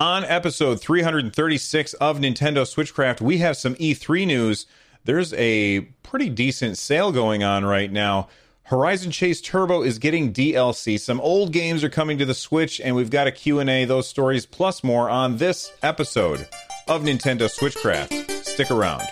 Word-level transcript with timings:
On 0.00 0.22
episode 0.22 0.80
336 0.80 1.94
of 1.94 2.18
Nintendo 2.18 2.62
Switchcraft, 2.62 3.20
we 3.20 3.38
have 3.38 3.56
some 3.56 3.74
E3 3.76 4.28
news. 4.28 4.66
There's 5.04 5.34
a 5.34 5.80
pretty 6.04 6.28
decent 6.28 6.78
sale 6.78 7.10
going 7.10 7.42
on 7.42 7.64
right 7.64 7.90
now. 7.90 8.28
Horizon 8.62 9.10
Chase 9.10 9.40
Turbo 9.40 9.82
is 9.82 9.98
getting 9.98 10.32
DLC. 10.32 11.00
Some 11.00 11.20
old 11.20 11.52
games 11.52 11.82
are 11.82 11.90
coming 11.90 12.16
to 12.18 12.24
the 12.24 12.34
Switch 12.34 12.80
and 12.80 12.94
we've 12.94 13.10
got 13.10 13.26
a 13.26 13.32
Q&A, 13.32 13.86
those 13.86 14.06
stories 14.06 14.46
plus 14.46 14.84
more 14.84 15.10
on 15.10 15.38
this 15.38 15.72
episode 15.82 16.46
of 16.86 17.02
Nintendo 17.02 17.50
Switchcraft. 17.50 18.44
Stick 18.44 18.70
around. 18.70 19.02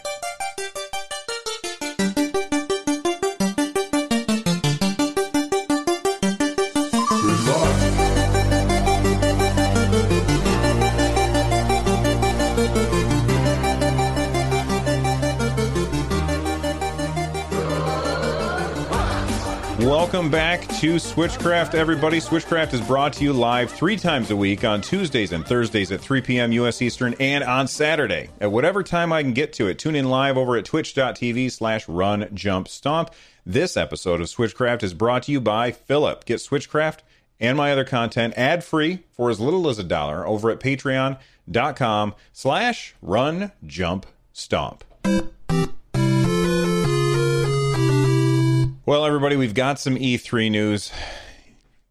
To 20.81 20.97
Switchcraft, 20.97 21.75
everybody. 21.75 22.19
Switchcraft 22.19 22.75
is 22.75 22.83
brought 22.83 23.15
to 23.15 23.25
you 23.25 23.33
live 23.33 23.71
three 23.71 23.97
times 23.97 24.31
a 24.31 24.37
week 24.37 24.63
on 24.63 24.83
Tuesdays 24.83 25.33
and 25.33 25.47
Thursdays 25.47 25.91
at 25.91 26.03
3 26.03 26.21
p.m. 26.21 26.53
U.S. 26.53 26.83
Eastern 26.83 27.15
and 27.19 27.43
on 27.43 27.67
Saturday 27.67 28.29
at 28.43 28.53
whatever 28.53 28.83
time 28.83 29.11
I 29.11 29.23
can 29.23 29.33
get 29.33 29.55
to 29.55 29.69
it. 29.69 29.79
Tune 29.79 29.95
in 29.97 30.11
live 30.11 30.37
over 30.37 30.55
at 30.55 30.67
twitch.tv 30.67 31.51
slash 31.51 31.89
run 31.89 32.29
jump 32.35 32.69
stomp. 32.69 33.11
This 33.47 33.75
episode 33.75 34.21
of 34.21 34.27
Switchcraft 34.27 34.83
is 34.83 34.93
brought 34.93 35.23
to 35.23 35.33
you 35.33 35.41
by 35.41 35.71
Philip. 35.71 36.27
Get 36.27 36.41
Switchcraft 36.41 36.99
and 37.41 37.57
my 37.57 37.73
other 37.73 37.85
content 37.85 38.35
ad 38.37 38.63
free 38.63 39.05
for 39.13 39.31
as 39.31 39.41
little 39.41 39.71
as 39.71 39.79
a 39.79 39.85
dollar 39.85 40.27
over 40.27 40.51
at 40.51 40.61
patreon.com 40.61 42.15
slash 42.35 42.95
run 43.01 43.51
jump 43.65 44.05
stomp. 44.35 44.85
Well, 48.87 49.05
everybody, 49.05 49.35
we've 49.35 49.53
got 49.53 49.81
some 49.81 49.97
E3 49.97 50.49
news. 50.49 50.93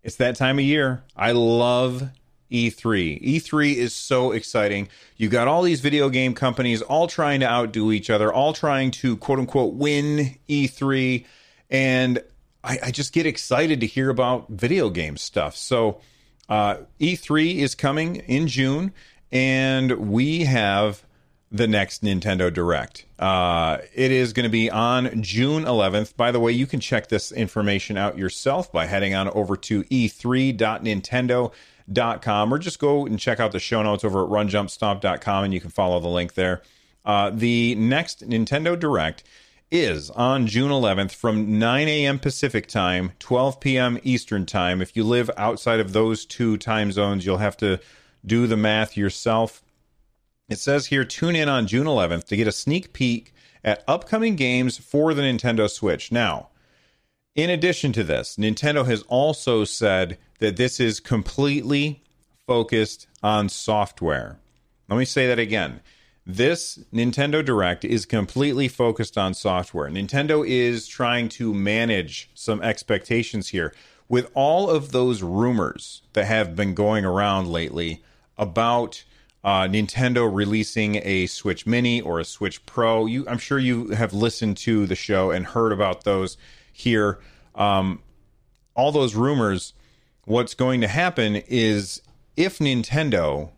It's 0.01 0.15
that 0.15 0.37
time 0.37 0.59
of 0.59 0.63
year. 0.63 1.03
I 1.13 1.33
love 1.33 2.07
E3. 2.49 3.21
E3 3.21 3.75
is 3.75 3.93
so 3.93 4.31
exciting. 4.31 4.87
You 5.17 5.27
got 5.27 5.49
all 5.49 5.61
these 5.61 5.81
video 5.81 6.07
game 6.07 6.33
companies 6.33 6.81
all 6.81 7.07
trying 7.07 7.41
to 7.41 7.47
outdo 7.47 7.91
each 7.91 8.09
other, 8.09 8.31
all 8.31 8.53
trying 8.53 8.91
to 8.91 9.17
quote 9.17 9.39
unquote 9.39 9.73
win 9.73 10.37
E3. 10.47 11.25
And 11.69 12.23
I, 12.63 12.79
I 12.83 12.91
just 12.91 13.11
get 13.11 13.25
excited 13.25 13.81
to 13.81 13.87
hear 13.87 14.09
about 14.09 14.47
video 14.47 14.89
game 14.89 15.17
stuff. 15.17 15.57
So, 15.57 15.99
uh, 16.47 16.77
E3 17.01 17.55
is 17.57 17.75
coming 17.75 18.15
in 18.15 18.47
June, 18.47 18.93
and 19.33 19.91
we 20.11 20.45
have 20.45 21.03
the 21.51 21.67
next 21.67 22.03
Nintendo 22.03 22.53
Direct. 22.53 23.05
Uh, 23.17 23.77
it 23.93 24.11
is 24.11 24.33
going 24.33 24.45
to 24.45 24.49
be 24.49 24.69
on 24.69 25.21
June 25.21 25.63
11th. 25.63 26.17
By 26.17 26.31
the 26.31 26.39
way, 26.39 26.51
you 26.51 26.67
can 26.67 26.79
check 26.79 27.07
this 27.07 27.31
information 27.31 27.97
out 27.97 28.17
yourself 28.17 28.71
by 28.71 28.87
heading 28.87 29.13
on 29.13 29.29
over 29.29 29.55
to 29.57 29.83
e3.nintendo.com 29.83 32.53
or 32.53 32.59
just 32.59 32.79
go 32.79 33.05
and 33.05 33.19
check 33.19 33.39
out 33.39 33.51
the 33.51 33.59
show 33.59 33.83
notes 33.83 34.03
over 34.03 34.23
at 34.23 34.29
runjumpstomp.com 34.29 35.43
and 35.43 35.53
you 35.53 35.61
can 35.61 35.69
follow 35.69 35.99
the 35.99 36.07
link 36.07 36.33
there. 36.33 36.63
Uh, 37.05 37.29
the 37.29 37.75
next 37.75 38.27
Nintendo 38.27 38.77
Direct 38.77 39.23
is 39.71 40.09
on 40.11 40.47
June 40.47 40.71
11th 40.71 41.11
from 41.11 41.59
9 41.59 41.87
a.m. 41.87 42.19
Pacific 42.19 42.67
time, 42.67 43.13
12 43.19 43.59
p.m. 43.59 43.99
Eastern 44.03 44.45
time. 44.45 44.81
If 44.81 44.95
you 44.95 45.03
live 45.03 45.29
outside 45.37 45.79
of 45.79 45.93
those 45.93 46.25
two 46.25 46.57
time 46.57 46.91
zones, 46.91 47.25
you'll 47.25 47.37
have 47.37 47.57
to 47.57 47.79
do 48.25 48.47
the 48.47 48.57
math 48.57 48.97
yourself. 48.97 49.61
It 50.47 50.59
says 50.59 50.87
here 50.87 51.03
tune 51.03 51.35
in 51.35 51.49
on 51.49 51.65
June 51.65 51.87
11th 51.87 52.25
to 52.25 52.35
get 52.35 52.47
a 52.47 52.51
sneak 52.51 52.93
peek 52.93 53.33
at 53.63 53.83
upcoming 53.87 54.35
games 54.35 54.77
for 54.77 55.13
the 55.13 55.23
Nintendo 55.23 55.67
Switch. 55.69 56.11
Now, 56.11 56.49
in 57.33 57.49
addition 57.49 57.91
to 57.93 58.03
this, 58.03 58.37
Nintendo 58.37 58.85
has 58.85 59.01
also 59.03 59.63
said 59.65 60.19
that 60.39 60.55
this 60.55 60.79
is 60.79 60.99
completely 60.99 62.03
focused 62.45 63.07
on 63.23 63.49
software. 63.49 64.37
Let 64.87 64.97
me 64.97 65.05
say 65.05 65.27
that 65.27 65.39
again. 65.39 65.81
This 66.27 66.79
Nintendo 66.93 67.43
Direct 67.43 67.83
is 67.83 68.05
completely 68.05 68.67
focused 68.67 69.17
on 69.17 69.33
software. 69.33 69.89
Nintendo 69.89 70.47
is 70.47 70.87
trying 70.87 71.27
to 71.29 71.53
manage 71.53 72.29
some 72.35 72.61
expectations 72.61 73.49
here. 73.49 73.73
With 74.07 74.29
all 74.35 74.69
of 74.69 74.91
those 74.91 75.23
rumors 75.23 76.03
that 76.13 76.25
have 76.25 76.55
been 76.55 76.75
going 76.75 77.03
around 77.03 77.47
lately 77.47 78.03
about 78.37 79.03
uh, 79.45 79.67
Nintendo 79.67 80.27
releasing 80.29 80.95
a 81.03 81.27
Switch 81.27 81.67
Mini 81.67 82.01
or 82.01 82.19
a 82.19 82.25
Switch 82.25 82.65
Pro. 82.65 83.05
You, 83.05 83.25
I'm 83.29 83.37
sure 83.37 83.59
you 83.59 83.89
have 83.89 84.11
listened 84.11 84.57
to 84.57 84.87
the 84.87 84.95
show 84.95 85.29
and 85.29 85.45
heard 85.45 85.71
about 85.71 86.03
those 86.03 86.35
here. 86.73 87.19
Um, 87.53 88.01
all 88.73 88.91
those 88.91 89.13
rumors. 89.13 89.73
What's 90.25 90.55
going 90.55 90.81
to 90.81 90.87
happen 90.87 91.35
is 91.35 92.01
if 92.35 92.57
Nintendo 92.57 93.51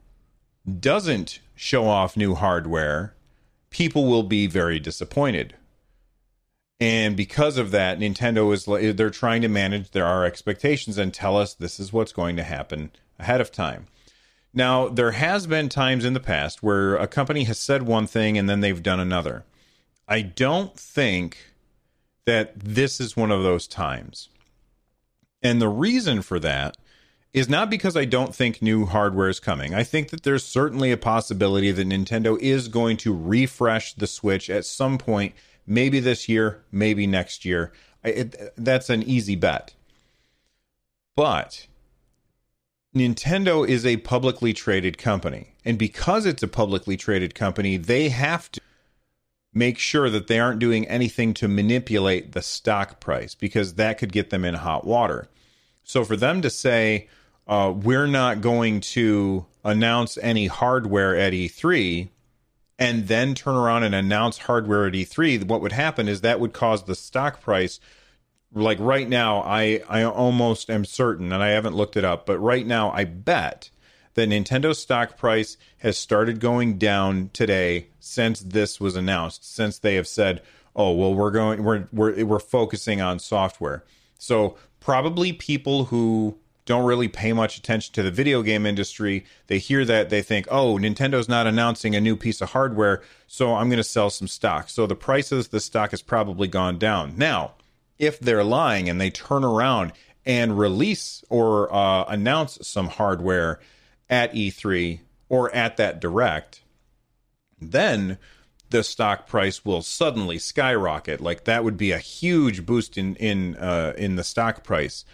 doesn't 0.80 1.40
show 1.56 1.88
off 1.88 2.18
new 2.18 2.36
hardware, 2.36 3.16
people 3.70 4.06
will 4.08 4.24
be 4.24 4.46
very 4.46 4.82
disappointed. 4.82 5.56
And 6.82 7.16
because 7.16 7.58
of 7.58 7.72
that, 7.72 7.98
Nintendo 7.98 8.54
is 8.54 8.96
they're 8.98 9.10
trying 9.10 9.42
to 9.42 9.48
manage 9.48 9.92
their 9.92 10.06
our 10.06 10.26
expectations 10.26 10.98
and 10.98 11.14
tell 11.14 11.38
us 11.38 11.54
this 11.54 11.80
is 11.80 11.94
what's 11.94 12.12
going 12.12 12.36
to 12.36 12.44
happen 12.44 12.92
ahead 13.18 13.40
of 13.40 13.54
time. 13.54 13.88
Now, 14.58 14.90
there 14.90 15.12
has 15.12 15.46
been 15.46 15.70
times 15.70 16.04
in 16.04 16.14
the 16.14 16.20
past 16.20 16.64
where 16.64 16.96
a 16.96 17.06
company 17.06 17.44
has 17.44 17.60
said 17.60 17.84
one 17.84 18.08
thing 18.08 18.40
and 18.40 18.50
then 18.50 18.62
they've 18.62 18.82
done 18.82 19.00
another. 19.00 19.46
I 20.08 20.24
don't 20.24 20.76
think 20.76 21.38
that 22.26 22.60
this 22.60 23.00
is 23.00 23.16
one 23.16 23.30
of 23.30 23.44
those 23.44 23.68
times. 23.68 24.30
And 25.44 25.62
the 25.62 25.70
reason 25.70 26.24
for 26.24 26.40
that 26.40 26.76
is 27.34 27.48
not 27.48 27.70
because 27.70 27.96
I 27.96 28.06
don't 28.06 28.34
think 28.34 28.60
new 28.60 28.88
hardware 28.88 29.30
is 29.30 29.40
coming. 29.40 29.76
I 29.76 29.84
think 29.84 30.10
that 30.10 30.24
there's 30.24 30.44
certainly 30.44 30.92
a 30.92 30.98
possibility 30.98 31.70
that 31.70 31.88
Nintendo 31.88 32.36
is 32.40 32.68
going 32.68 32.98
to 32.98 33.16
refresh 33.16 33.94
the 33.94 34.08
Switch 34.08 34.50
at 34.50 34.66
some 34.66 34.98
point, 34.98 35.36
maybe 35.68 36.00
this 36.00 36.28
year, 36.28 36.64
maybe 36.72 37.06
next 37.06 37.46
year. 37.46 37.74
It, 38.04 38.54
that's 38.58 38.90
an 38.90 39.04
easy 39.04 39.36
bet. 39.36 39.76
But 41.16 41.68
Nintendo 43.00 43.68
is 43.68 43.86
a 43.86 43.98
publicly 43.98 44.54
traded 44.54 44.98
company. 44.98 45.54
And 45.66 45.78
because 45.78 46.26
it's 46.26 46.44
a 46.44 46.48
publicly 46.48 46.98
traded 46.98 47.36
company, 47.36 47.78
they 47.78 48.10
have 48.10 48.52
to 48.54 48.62
make 49.54 49.78
sure 49.78 50.10
that 50.10 50.28
they 50.28 50.40
aren't 50.40 50.60
doing 50.60 50.88
anything 50.88 51.34
to 51.34 51.48
manipulate 51.48 52.32
the 52.32 52.42
stock 52.42 53.00
price 53.00 53.36
because 53.36 53.74
that 53.74 53.98
could 53.98 54.12
get 54.12 54.30
them 54.30 54.46
in 54.46 54.54
hot 54.54 54.86
water. 54.86 55.28
So 55.84 56.04
for 56.04 56.16
them 56.16 56.42
to 56.42 56.50
say, 56.50 57.08
uh, 57.48 57.74
we're 57.76 58.08
not 58.08 58.42
going 58.42 58.82
to 58.82 59.46
announce 59.64 60.18
any 60.18 60.48
hardware 60.48 61.16
at 61.16 61.34
E3 61.34 62.10
and 62.80 63.08
then 63.08 63.34
turn 63.34 63.56
around 63.56 63.84
and 63.84 63.96
announce 63.96 64.38
hardware 64.40 64.86
at 64.86 64.94
E3, 64.94 65.44
what 65.46 65.62
would 65.62 65.72
happen 65.72 66.08
is 66.08 66.22
that 66.22 66.40
would 66.40 66.54
cause 66.54 66.84
the 66.84 66.96
stock 66.96 67.42
price 67.42 67.80
like 68.54 68.80
right 68.80 69.10
now 69.10 69.42
i 69.42 69.82
i 69.90 70.04
almost 70.04 70.70
am 70.70 70.86
certain 70.86 71.32
and 71.32 71.44
i 71.44 71.50
haven't 71.50 71.76
looked 71.76 71.98
it 71.98 72.06
up 72.06 72.26
but 72.26 72.40
right 72.40 72.66
now 72.66 72.92
i 72.92 73.04
bet 73.04 73.70
that 74.14 74.30
nintendo's 74.30 74.80
stock 74.80 75.18
price 75.18 75.58
has 75.80 75.98
started 75.98 76.40
going 76.40 76.78
down 76.78 77.30
today 77.34 77.88
since 78.00 78.40
this 78.40 78.80
was 78.80 78.96
announced 78.96 79.54
since 79.54 79.78
they 79.80 79.96
have 79.96 80.08
said 80.08 80.42
oh 80.78 80.92
well 80.94 81.14
we're 81.14 81.32
going 81.32 81.64
we're 81.64 81.88
we're 81.92 82.24
we're 82.24 82.40
focusing 82.40 83.02
on 83.02 83.20
software. 83.20 83.84
So 84.18 84.56
probably 84.80 85.34
people 85.34 85.86
who 85.86 86.38
don't 86.66 86.86
really 86.86 87.08
pay 87.08 87.34
much 87.34 87.58
attention 87.58 87.94
to 87.94 88.04
the 88.04 88.12
video 88.12 88.42
game 88.42 88.66
industry 88.66 89.26
they 89.48 89.58
hear 89.58 89.84
that 89.86 90.10
they 90.10 90.22
think 90.22 90.48
oh 90.52 90.78
nintendo's 90.78 91.28
not 91.28 91.48
announcing 91.48 91.96
a 91.96 92.02
new 92.02 92.16
piece 92.16 92.42
of 92.42 92.52
hardware 92.52 93.02
so 93.26 93.56
i'm 93.56 93.70
going 93.70 93.78
to 93.78 93.84
sell 93.84 94.10
some 94.10 94.28
stock. 94.28 94.70
So 94.70 94.86
the 94.86 94.96
price 94.96 95.32
of 95.32 95.50
the 95.50 95.60
stock 95.60 95.92
has 95.92 96.02
probably 96.02 96.48
gone 96.48 96.78
down. 96.78 97.14
Now 97.18 97.54
if 98.00 98.20
they're 98.20 98.44
lying 98.44 98.90
and 98.90 99.00
they 99.00 99.10
turn 99.10 99.44
around 99.44 99.94
and 100.26 100.60
release 100.60 101.24
or 101.30 101.74
uh, 101.74 102.04
announce 102.06 102.60
some 102.62 102.90
hardware 102.90 103.60
at 104.10 104.34
E3 104.34 105.00
or 105.30 105.54
at 105.54 105.78
that 105.78 106.00
direct, 106.00 106.62
then 107.60 108.18
the 108.70 108.84
stock 108.84 109.28
price 109.28 109.64
will 109.64 109.82
suddenly 109.82 110.38
skyrocket. 110.38 111.22
Like 111.22 111.46
that 111.46 111.64
would 111.64 111.78
be 111.78 111.92
a 111.92 111.98
huge 111.98 112.66
boost 112.66 112.98
in 112.98 113.16
in 113.16 113.56
uh, 113.56 113.94
in 113.98 114.16
the 114.16 114.24
stock 114.24 114.64
price. 114.64 115.06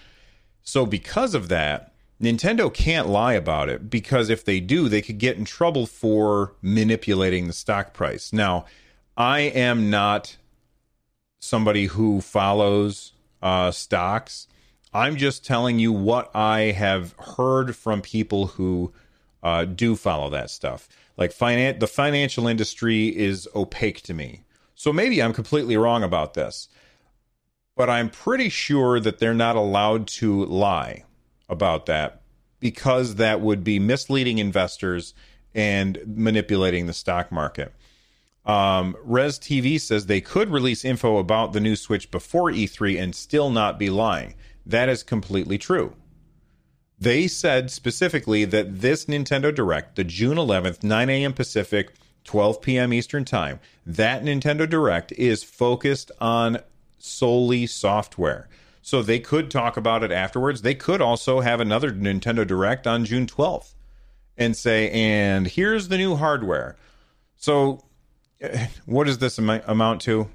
So 0.64 0.86
because 0.86 1.36
of 1.36 1.50
that, 1.50 1.94
Nintendo 2.22 2.74
can't 2.74 3.10
lie 3.10 3.34
about 3.34 3.70
it 3.70 3.90
because 3.90 4.30
if 4.30 4.46
they 4.46 4.60
do, 4.60 4.88
they 4.88 5.02
could 5.02 5.18
get 5.18 5.38
in 5.38 5.46
trouble 5.46 5.86
for 5.86 6.56
manipulating 6.62 7.48
the 7.48 7.54
stock 7.54 7.94
price. 7.94 8.32
Now, 8.32 8.66
I 9.18 9.42
am 9.42 9.90
not 9.90 10.38
somebody 11.44 11.88
who 11.88 12.22
follows 12.22 13.12
uh, 13.42 13.70
stocks. 13.70 14.48
I'm 14.94 15.18
just 15.18 15.46
telling 15.46 15.78
you 15.78 15.92
what 15.92 16.34
I 16.34 16.72
have 16.72 17.14
heard 17.20 17.76
from 17.76 18.02
people 18.02 18.48
who 18.48 18.94
uh, 19.42 19.66
do 19.66 19.96
follow 19.96 20.30
that 20.30 20.50
stuff. 20.50 20.88
Like 21.18 21.32
finan- 21.34 21.80
the 21.80 21.88
financial 21.88 22.48
industry 22.48 23.08
is 23.08 23.48
opaque 23.54 24.02
to 24.04 24.14
me. 24.14 24.44
So 24.76 24.94
maybe 24.94 25.22
I'm 25.22 25.34
completely 25.34 25.76
wrong 25.76 26.02
about 26.02 26.34
this, 26.34 26.70
but 27.76 27.90
I'm 27.90 28.10
pretty 28.10 28.50
sure 28.50 29.00
that 29.00 29.20
they're 29.20 29.34
not 29.34 29.56
allowed 29.56 30.08
to 30.20 30.46
lie 30.46 31.04
about 31.50 31.86
that 31.88 32.22
because 32.60 33.16
that 33.16 33.42
would 33.42 33.64
be 33.64 33.80
misleading 33.80 34.38
investors 34.38 35.14
and 35.54 36.00
manipulating 36.06 36.88
the 36.88 36.94
stock 36.94 37.32
market. 37.32 37.74
Um, 38.46 38.98
Res 39.04 39.40
TV 39.40 39.80
says 39.80 40.06
they 40.06 40.22
could 40.22 40.50
release 40.50 40.84
info 40.84 41.18
about 41.18 41.54
the 41.54 41.60
new 41.60 41.76
Switch 41.76 42.12
before 42.12 42.52
E3 42.52 43.02
and 43.02 43.16
still 43.16 43.50
not 43.50 43.80
be 43.80 43.90
lying. 43.90 44.36
That 44.66 44.90
is 44.90 45.04
completely 45.04 45.58
true. 45.58 45.96
They 47.00 47.28
said 47.28 47.72
specifically 47.72 48.46
that 48.46 48.82
this 48.82 49.06
Nintendo 49.06 49.54
Direct, 49.54 49.96
the 49.96 50.04
June 50.04 50.38
11th, 50.38 50.84
9 50.84 51.10
a.m. 51.10 51.34
Pacific, 51.34 51.94
12 52.24 52.62
p.m. 52.62 52.94
Eastern 52.94 53.26
Time, 53.26 53.60
that 53.86 54.24
Nintendo 54.24 54.70
Direct 54.70 55.12
is 55.14 55.44
focused 55.44 56.12
on 56.22 56.60
solely 56.98 57.68
software. 57.68 58.48
So 58.82 59.02
they 59.02 59.20
could 59.20 59.50
talk 59.50 59.78
about 59.78 60.04
it 60.04 60.12
afterwards. 60.12 60.62
They 60.62 60.76
could 60.76 61.02
also 61.02 61.40
have 61.40 61.60
another 61.60 61.92
Nintendo 61.92 62.46
Direct 62.46 62.86
on 62.86 63.06
June 63.06 63.28
12th 63.28 63.74
and 64.38 64.56
say, 64.56 64.90
and 64.92 65.48
here's 65.48 65.88
the 65.88 65.98
new 65.98 66.16
hardware. 66.16 66.76
So, 67.38 67.84
what 68.86 69.06
does 69.06 69.20
this 69.20 69.40
am- 69.40 69.62
amount 69.66 70.02
to? 70.02 70.30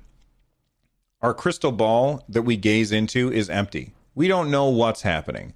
Our 1.21 1.35
crystal 1.35 1.73
ball 1.73 2.25
that 2.29 2.43
we 2.43 2.57
gaze 2.57 2.93
into 2.93 3.33
is 3.33 3.51
empty. 3.51 3.93
We 4.15 4.29
don't 4.29 4.51
know 4.51 4.69
what's 4.69 5.03
happening. 5.03 5.55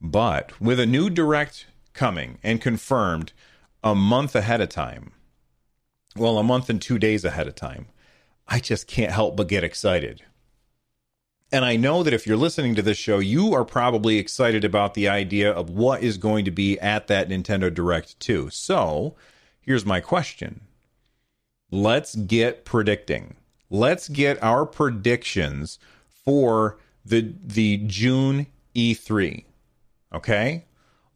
But 0.00 0.60
with 0.60 0.78
a 0.78 0.86
new 0.86 1.08
direct 1.08 1.66
coming 1.92 2.38
and 2.42 2.60
confirmed 2.60 3.32
a 3.82 3.94
month 3.94 4.34
ahead 4.34 4.60
of 4.60 4.68
time, 4.68 5.12
well, 6.16 6.38
a 6.38 6.42
month 6.42 6.68
and 6.68 6.80
two 6.80 6.98
days 6.98 7.24
ahead 7.24 7.48
of 7.48 7.54
time, 7.54 7.86
I 8.46 8.60
just 8.60 8.86
can't 8.86 9.12
help 9.12 9.36
but 9.36 9.48
get 9.48 9.64
excited. 9.64 10.22
And 11.50 11.64
I 11.64 11.76
know 11.76 12.02
that 12.02 12.12
if 12.12 12.26
you're 12.26 12.36
listening 12.36 12.74
to 12.74 12.82
this 12.82 12.98
show, 12.98 13.18
you 13.18 13.54
are 13.54 13.64
probably 13.64 14.18
excited 14.18 14.64
about 14.64 14.94
the 14.94 15.08
idea 15.08 15.50
of 15.50 15.70
what 15.70 16.02
is 16.02 16.18
going 16.18 16.44
to 16.44 16.50
be 16.50 16.78
at 16.80 17.06
that 17.06 17.28
Nintendo 17.28 17.72
Direct 17.72 18.18
too. 18.18 18.50
So 18.50 19.14
here's 19.60 19.86
my 19.86 20.00
question 20.00 20.62
let's 21.74 22.14
get 22.14 22.64
predicting. 22.64 23.34
Let's 23.68 24.08
get 24.08 24.40
our 24.42 24.64
predictions 24.64 25.78
for 26.24 26.78
the 27.04 27.34
the 27.44 27.78
June 27.86 28.46
E3. 28.76 29.44
Okay? 30.14 30.64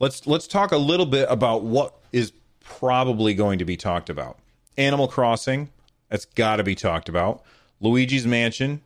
Let's 0.01 0.27
let's 0.27 0.49
talk 0.49 0.73
a 0.73 0.77
little 0.77 1.07
bit 1.07 1.29
about 1.31 1.63
what 1.63 1.95
is 2.13 2.33
probably 2.61 3.35
going 3.35 3.61
to 3.61 3.65
be 3.65 3.77
talked 3.77 4.11
about. 4.11 4.39
Animal 4.77 5.09
Crossing, 5.09 5.71
that's 6.09 6.25
got 6.25 6.57
to 6.57 6.65
be 6.65 6.75
talked 6.75 7.09
about. 7.09 7.43
Luigi's 7.81 8.27
Mansion 8.27 8.81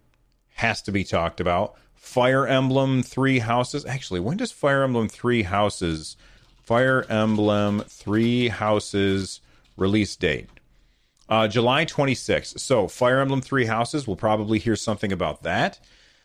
has 0.55 0.83
to 0.83 0.93
be 0.93 1.05
talked 1.05 1.41
about. 1.41 1.75
Fire 1.95 2.47
Emblem 2.47 3.03
3 3.03 3.39
Houses. 3.39 3.87
Actually, 3.87 4.21
when 4.21 4.37
does 4.37 4.53
Fire 4.53 4.83
Emblem 4.83 5.09
3 5.09 5.45
Houses 5.45 6.17
Fire 6.63 7.05
Emblem 7.09 7.81
3 7.89 8.49
Houses 8.49 9.41
release 9.77 10.15
date? 10.17 10.49
Uh, 11.33 11.49
July 11.49 11.87
26th. 11.87 12.61
So, 12.61 12.87
Fire 12.87 13.19
Emblem 13.19 13.41
3 13.41 13.65
Houses, 13.65 14.07
we'll 14.07 14.17
probably 14.17 14.59
hear 14.59 14.77
something 14.77 15.13
about 15.13 15.45
that. 15.45 15.81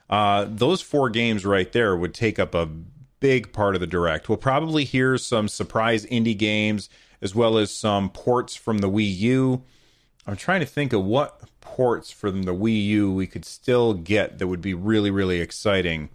Uh, 0.09 0.45
those 0.50 0.81
four 0.81 1.09
games 1.09 1.45
right 1.45 1.71
there 1.71 1.95
would 1.95 2.13
take 2.13 2.38
up 2.38 2.54
a 2.54 2.65
big 3.21 3.54
part 3.54 3.74
of 3.74 3.80
the 3.80 3.88
direct. 3.88 4.27
We'll 4.27 4.38
probably 4.38 4.83
hear 4.83 5.18
some 5.18 5.48
surprise 5.48 6.06
indie 6.07 6.38
games 6.38 6.89
as 7.21 7.33
well 7.33 7.57
as 7.57 7.74
some 7.74 8.09
ports 8.09 8.57
from 8.57 8.80
the 8.80 8.89
Wii 8.89 9.18
U. 9.19 9.63
I'm 10.25 10.36
trying 10.36 10.59
to 10.59 10.65
think 10.65 10.92
of 10.92 11.06
what 11.06 11.42
ports 11.62 12.12
from 12.12 12.44
the 12.44 12.54
Wii 12.54 12.83
U 12.88 13.13
we 13.13 13.27
could 13.27 13.45
still 13.45 13.94
get 13.94 14.39
that 14.39 14.48
would 14.48 14.59
be 14.59 14.74
really, 14.74 15.09
really 15.09 15.39
exciting. 15.39 16.09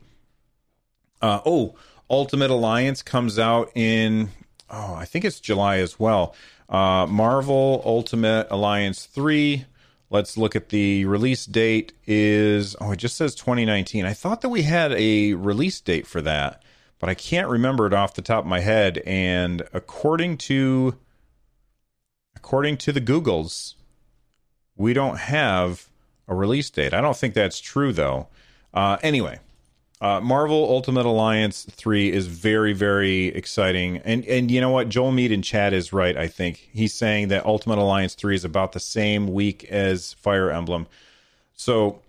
Uh, 1.23 1.41
oh, 1.47 1.77
Ultimate 2.11 2.51
Alliance 2.51 3.01
comes 3.01 3.39
out 3.39 3.71
in, 3.75 4.29
oh, 4.69 4.95
I 4.97 5.07
think 5.07 5.25
it's 5.25 5.41
July 5.41 5.79
as 5.79 5.99
well. 5.99 6.35
Uh, 6.73 7.07
Marvel 7.07 7.83
Ultimate 7.85 8.49
Alliance 8.51 9.07
3. 9.07 9.67
Let's 10.11 10.37
look 10.37 10.57
at 10.57 10.71
the 10.71 11.05
release 11.05 11.47
date 11.47 11.93
is 12.07 12.75
oh 12.81 12.91
it 12.93 12.97
just 12.97 13.17
says 13.17 13.35
2019. 13.37 14.05
I 14.05 14.13
thought 14.13 14.41
that 14.41 14.49
we 14.49 14.63
had 14.63 14.93
a 14.93 15.35
release 15.35 15.81
date 15.81 16.07
for 16.07 16.21
that 16.23 16.63
but 17.03 17.11
I 17.11 17.15
can't 17.15 17.49
remember 17.49 17.89
it 17.89 17.93
off 17.93 18.15
the 18.15 18.23
top 18.23 18.45
of 18.45 18.49
my 18.49 18.61
head. 18.61 19.03
And 19.05 19.63
according 19.73 20.39
to 20.39 20.97
according 22.37 22.77
to 22.77 22.93
the 22.93 23.01
Googles, 23.01 23.75
we 24.77 24.93
don't 24.93 25.19
have 25.19 25.89
a 26.29 26.35
release 26.37 26.71
date. 26.71 26.95
I 26.95 27.01
don't 27.01 27.17
think 27.17 27.35
that's 27.35 27.59
true 27.59 27.93
though. 27.93 28.29
Uh, 28.73 28.99
anyway, 29.03 29.41
uh, 30.03 30.21
Marvel 30.21 30.69
Ultimate 30.69 31.07
Alliance 31.07 31.65
three 31.71 32.11
is 32.11 32.27
very 32.27 32.73
very 32.73 33.27
exciting, 33.29 33.99
and 33.99 34.25
and 34.27 34.51
you 34.51 34.61
know 34.61 34.71
what, 34.71 34.89
Joel 34.89 35.13
Mead 35.13 35.31
in 35.31 35.43
chat 35.43 35.73
is 35.73 35.93
right. 35.93 36.17
I 36.17 36.27
think 36.27 36.69
he's 36.73 36.93
saying 36.93 37.29
that 37.29 37.47
Ultimate 37.47 37.79
Alliance 37.79 38.17
three 38.17 38.35
is 38.35 38.45
about 38.45 38.73
the 38.73 38.81
same 38.81 39.29
week 39.33 39.65
as 39.65 40.13
Fire 40.15 40.51
Emblem. 40.51 40.89
So. 41.55 42.03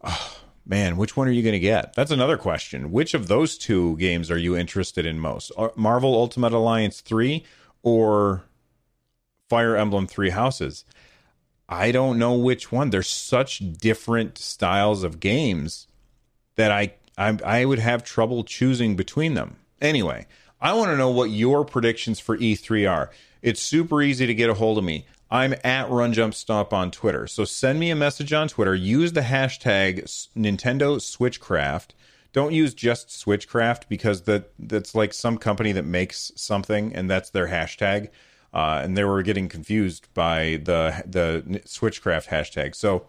Uh, 0.00 0.16
man, 0.64 0.98
which 0.98 1.16
one 1.16 1.26
are 1.26 1.32
you 1.32 1.42
going 1.42 1.54
to 1.54 1.58
get? 1.58 1.94
That's 1.94 2.10
another 2.10 2.36
question. 2.36 2.92
Which 2.92 3.14
of 3.14 3.26
those 3.26 3.56
two 3.56 3.96
games 3.96 4.30
are 4.30 4.36
you 4.38 4.54
interested 4.54 5.06
in 5.06 5.18
most? 5.18 5.50
Marvel 5.74 6.14
Ultimate 6.14 6.52
Alliance 6.52 7.00
3 7.00 7.42
or 7.82 8.44
Fire 9.48 9.74
Emblem 9.76 10.06
3 10.06 10.28
Houses? 10.28 10.84
I 11.70 11.90
don't 11.90 12.18
know 12.18 12.34
which 12.34 12.70
one. 12.70 12.90
There's 12.90 13.08
such 13.08 13.62
different 13.78 14.36
styles 14.36 15.02
of 15.02 15.20
games 15.20 15.86
that 16.56 16.70
I 16.70 16.94
I, 17.18 17.36
I 17.44 17.64
would 17.64 17.80
have 17.80 18.04
trouble 18.04 18.44
choosing 18.44 18.96
between 18.96 19.34
them. 19.34 19.56
Anyway, 19.80 20.26
I 20.60 20.72
want 20.72 20.90
to 20.90 20.96
know 20.96 21.10
what 21.10 21.30
your 21.30 21.64
predictions 21.64 22.20
for 22.20 22.38
E3 22.38 22.90
are. 22.90 23.10
It's 23.42 23.60
super 23.60 24.00
easy 24.00 24.26
to 24.26 24.34
get 24.34 24.48
a 24.48 24.54
hold 24.54 24.78
of 24.78 24.84
me. 24.84 25.04
I'm 25.30 25.54
at 25.62 25.90
Run 25.90 26.12
Jump 26.12 26.34
on 26.72 26.90
Twitter. 26.90 27.26
So 27.26 27.44
send 27.44 27.78
me 27.78 27.90
a 27.90 27.96
message 27.96 28.32
on 28.32 28.48
Twitter. 28.48 28.74
Use 28.74 29.12
the 29.12 29.20
hashtag 29.20 30.04
Nintendo 30.36 30.96
Switchcraft. 30.96 31.88
Don't 32.32 32.52
use 32.52 32.72
just 32.72 33.08
Switchcraft 33.08 33.88
because 33.88 34.22
that 34.22 34.52
that's 34.58 34.94
like 34.94 35.12
some 35.12 35.38
company 35.38 35.72
that 35.72 35.84
makes 35.84 36.32
something 36.36 36.94
and 36.94 37.10
that's 37.10 37.30
their 37.30 37.48
hashtag. 37.48 38.08
Uh, 38.54 38.80
and 38.82 38.96
they 38.96 39.04
were 39.04 39.22
getting 39.22 39.48
confused 39.48 40.08
by 40.14 40.60
the 40.64 41.02
the 41.04 41.60
Switchcraft 41.66 42.28
hashtag. 42.28 42.74
So 42.74 43.06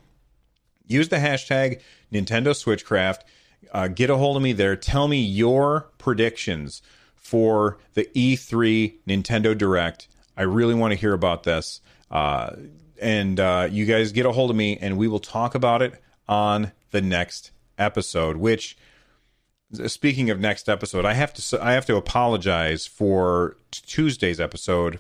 use 0.87 1.09
the 1.09 1.17
hashtag 1.17 1.79
Nintendo 2.11 2.49
Switchcraft. 2.49 3.21
Uh, 3.71 3.87
get 3.87 4.09
a 4.09 4.17
hold 4.17 4.35
of 4.35 4.43
me 4.43 4.53
there. 4.53 4.75
Tell 4.75 5.07
me 5.07 5.21
your 5.21 5.89
predictions 5.97 6.81
for 7.15 7.77
the 7.93 8.05
E3 8.15 8.95
Nintendo 9.07 9.57
Direct. 9.57 10.07
I 10.35 10.43
really 10.43 10.73
want 10.73 10.93
to 10.93 10.99
hear 10.99 11.13
about 11.13 11.43
this. 11.43 11.81
Uh, 12.09 12.55
and 13.01 13.39
uh, 13.39 13.67
you 13.69 13.85
guys 13.85 14.11
get 14.11 14.25
a 14.25 14.31
hold 14.31 14.49
of 14.49 14.55
me, 14.55 14.77
and 14.77 14.97
we 14.97 15.07
will 15.07 15.19
talk 15.19 15.55
about 15.55 15.81
it 15.81 16.01
on 16.27 16.71
the 16.91 17.01
next 17.01 17.51
episode. 17.77 18.37
Which, 18.37 18.77
speaking 19.87 20.29
of 20.29 20.39
next 20.39 20.67
episode, 20.67 21.05
I 21.05 21.13
have 21.13 21.33
to 21.33 21.63
I 21.63 21.73
have 21.73 21.85
to 21.85 21.95
apologize 21.95 22.87
for 22.87 23.57
Tuesday's 23.71 24.39
episode. 24.39 24.99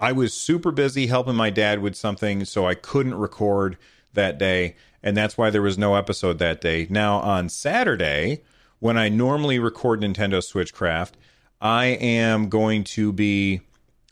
I 0.00 0.12
was 0.12 0.32
super 0.32 0.70
busy 0.70 1.06
helping 1.06 1.34
my 1.34 1.50
dad 1.50 1.80
with 1.80 1.94
something, 1.94 2.44
so 2.44 2.66
I 2.66 2.74
couldn't 2.74 3.16
record 3.16 3.76
that 4.14 4.38
day, 4.38 4.76
and 5.02 5.16
that's 5.16 5.38
why 5.38 5.50
there 5.50 5.62
was 5.62 5.78
no 5.78 5.94
episode 5.94 6.38
that 6.38 6.60
day. 6.60 6.86
Now 6.90 7.18
on 7.20 7.48
Saturday, 7.48 8.42
when 8.80 8.96
I 8.96 9.08
normally 9.08 9.58
record 9.58 10.00
Nintendo 10.00 10.40
Switchcraft, 10.40 11.12
I 11.60 11.86
am 11.86 12.48
going 12.48 12.84
to 12.84 13.12
be 13.12 13.60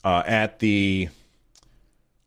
uh, 0.05 0.23
at 0.26 0.59
the 0.59 1.09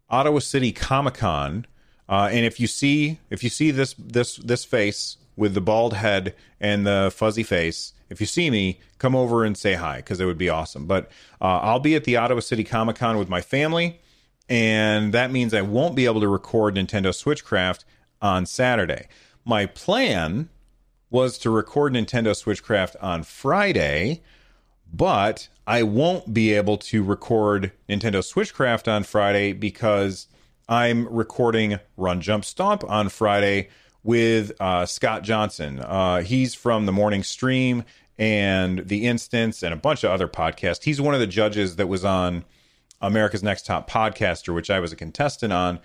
Ottawa 0.10 0.40
City 0.40 0.72
Comic 0.72 1.16
Con. 1.16 1.66
Uh, 2.08 2.30
and 2.32 2.46
if 2.46 2.60
you 2.60 2.68
see 2.68 3.20
if 3.30 3.44
you 3.44 3.50
see 3.50 3.72
this 3.72 3.94
this 3.94 4.38
this 4.38 4.66
face 4.66 5.18
with 5.36 5.54
the 5.54 5.62
bald 5.62 5.94
head 5.94 6.36
and 6.60 6.86
the 6.86 7.12
fuzzy 7.16 7.44
face, 7.44 7.94
if 8.10 8.20
you 8.20 8.28
see 8.28 8.50
me, 8.50 8.80
come 8.98 9.16
over 9.16 9.46
and 9.46 9.58
say 9.58 9.76
hi 9.76 9.98
because 9.98 10.20
it 10.20 10.26
would 10.26 10.38
be 10.38 10.50
awesome. 10.50 10.86
But 10.86 11.12
uh, 11.40 11.60
I'll 11.60 11.80
be 11.80 11.96
at 11.96 12.06
the 12.06 12.18
Ottawa 12.18 12.40
City 12.40 12.64
Comic 12.64 12.96
Con 12.96 13.18
with 13.18 13.30
my 13.30 13.42
family, 13.42 14.00
and 14.48 15.14
that 15.14 15.32
means 15.32 15.54
I 15.54 15.62
won't 15.62 15.96
be 15.96 16.06
able 16.06 16.22
to 16.22 16.28
record 16.28 16.76
Nintendo 16.76 17.12
Switchcraft 17.12 17.84
on 18.22 18.46
Saturday. 18.46 19.08
My 19.46 19.66
plan 19.66 20.50
was 21.10 21.38
to 21.40 21.50
record 21.50 21.94
Nintendo 21.94 22.32
Switchcraft 22.36 22.96
on 23.02 23.24
Friday, 23.24 24.22
but 24.94 25.48
I 25.66 25.84
won't 25.84 26.34
be 26.34 26.54
able 26.54 26.78
to 26.78 27.04
record 27.04 27.72
Nintendo 27.88 28.24
Switchcraft 28.24 28.88
on 28.88 29.04
Friday 29.04 29.54
because 29.54 30.28
I'm 30.68 31.08
recording 31.08 31.80
Run 31.98 32.22
Jump 32.22 32.46
Stomp 32.46 32.84
on 32.84 33.10
Friday 33.10 33.70
with 34.04 34.52
uh, 34.60 34.86
Scott 34.86 35.24
Johnson. 35.24 35.80
Uh, 35.80 36.22
he's 36.22 36.54
from 36.54 36.86
the 36.86 36.92
morning 36.92 37.24
stream 37.24 37.84
and 38.18 38.88
the 38.88 39.08
instance 39.08 39.64
and 39.64 39.74
a 39.74 39.78
bunch 39.78 40.04
of 40.04 40.12
other 40.12 40.28
podcasts. 40.28 40.84
He's 40.84 41.02
one 41.02 41.14
of 41.14 41.20
the 41.20 41.28
judges 41.28 41.78
that 41.78 41.88
was 41.88 42.06
on 42.06 42.46
America's 43.02 43.44
Next 43.44 43.66
Top 43.66 43.90
Podcaster, 43.90 44.54
which 44.54 44.70
I 44.70 44.80
was 44.80 44.92
a 44.92 44.96
contestant 44.96 45.54
on. 45.54 45.80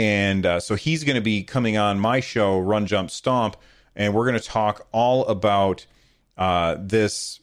And 0.00 0.46
uh, 0.46 0.60
so 0.60 0.76
he's 0.76 1.04
going 1.04 1.16
to 1.16 1.20
be 1.20 1.42
coming 1.42 1.76
on 1.76 2.00
my 2.00 2.20
show, 2.20 2.58
Run 2.58 2.86
Jump 2.86 3.10
Stomp, 3.10 3.54
and 3.94 4.14
we're 4.14 4.24
going 4.24 4.40
to 4.40 4.48
talk 4.48 4.88
all 4.92 5.26
about 5.26 5.84
uh, 6.38 6.76
this 6.80 7.38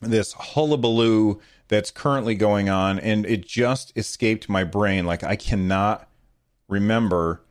this 0.00 0.32
hullabaloo 0.32 1.42
that's 1.68 1.90
currently 1.90 2.36
going 2.36 2.70
on. 2.70 2.98
And 2.98 3.26
it 3.26 3.46
just 3.46 3.92
escaped 3.98 4.48
my 4.48 4.64
brain. 4.64 5.04
Like 5.04 5.24
I 5.24 5.36
cannot 5.36 6.08
remember 6.68 7.42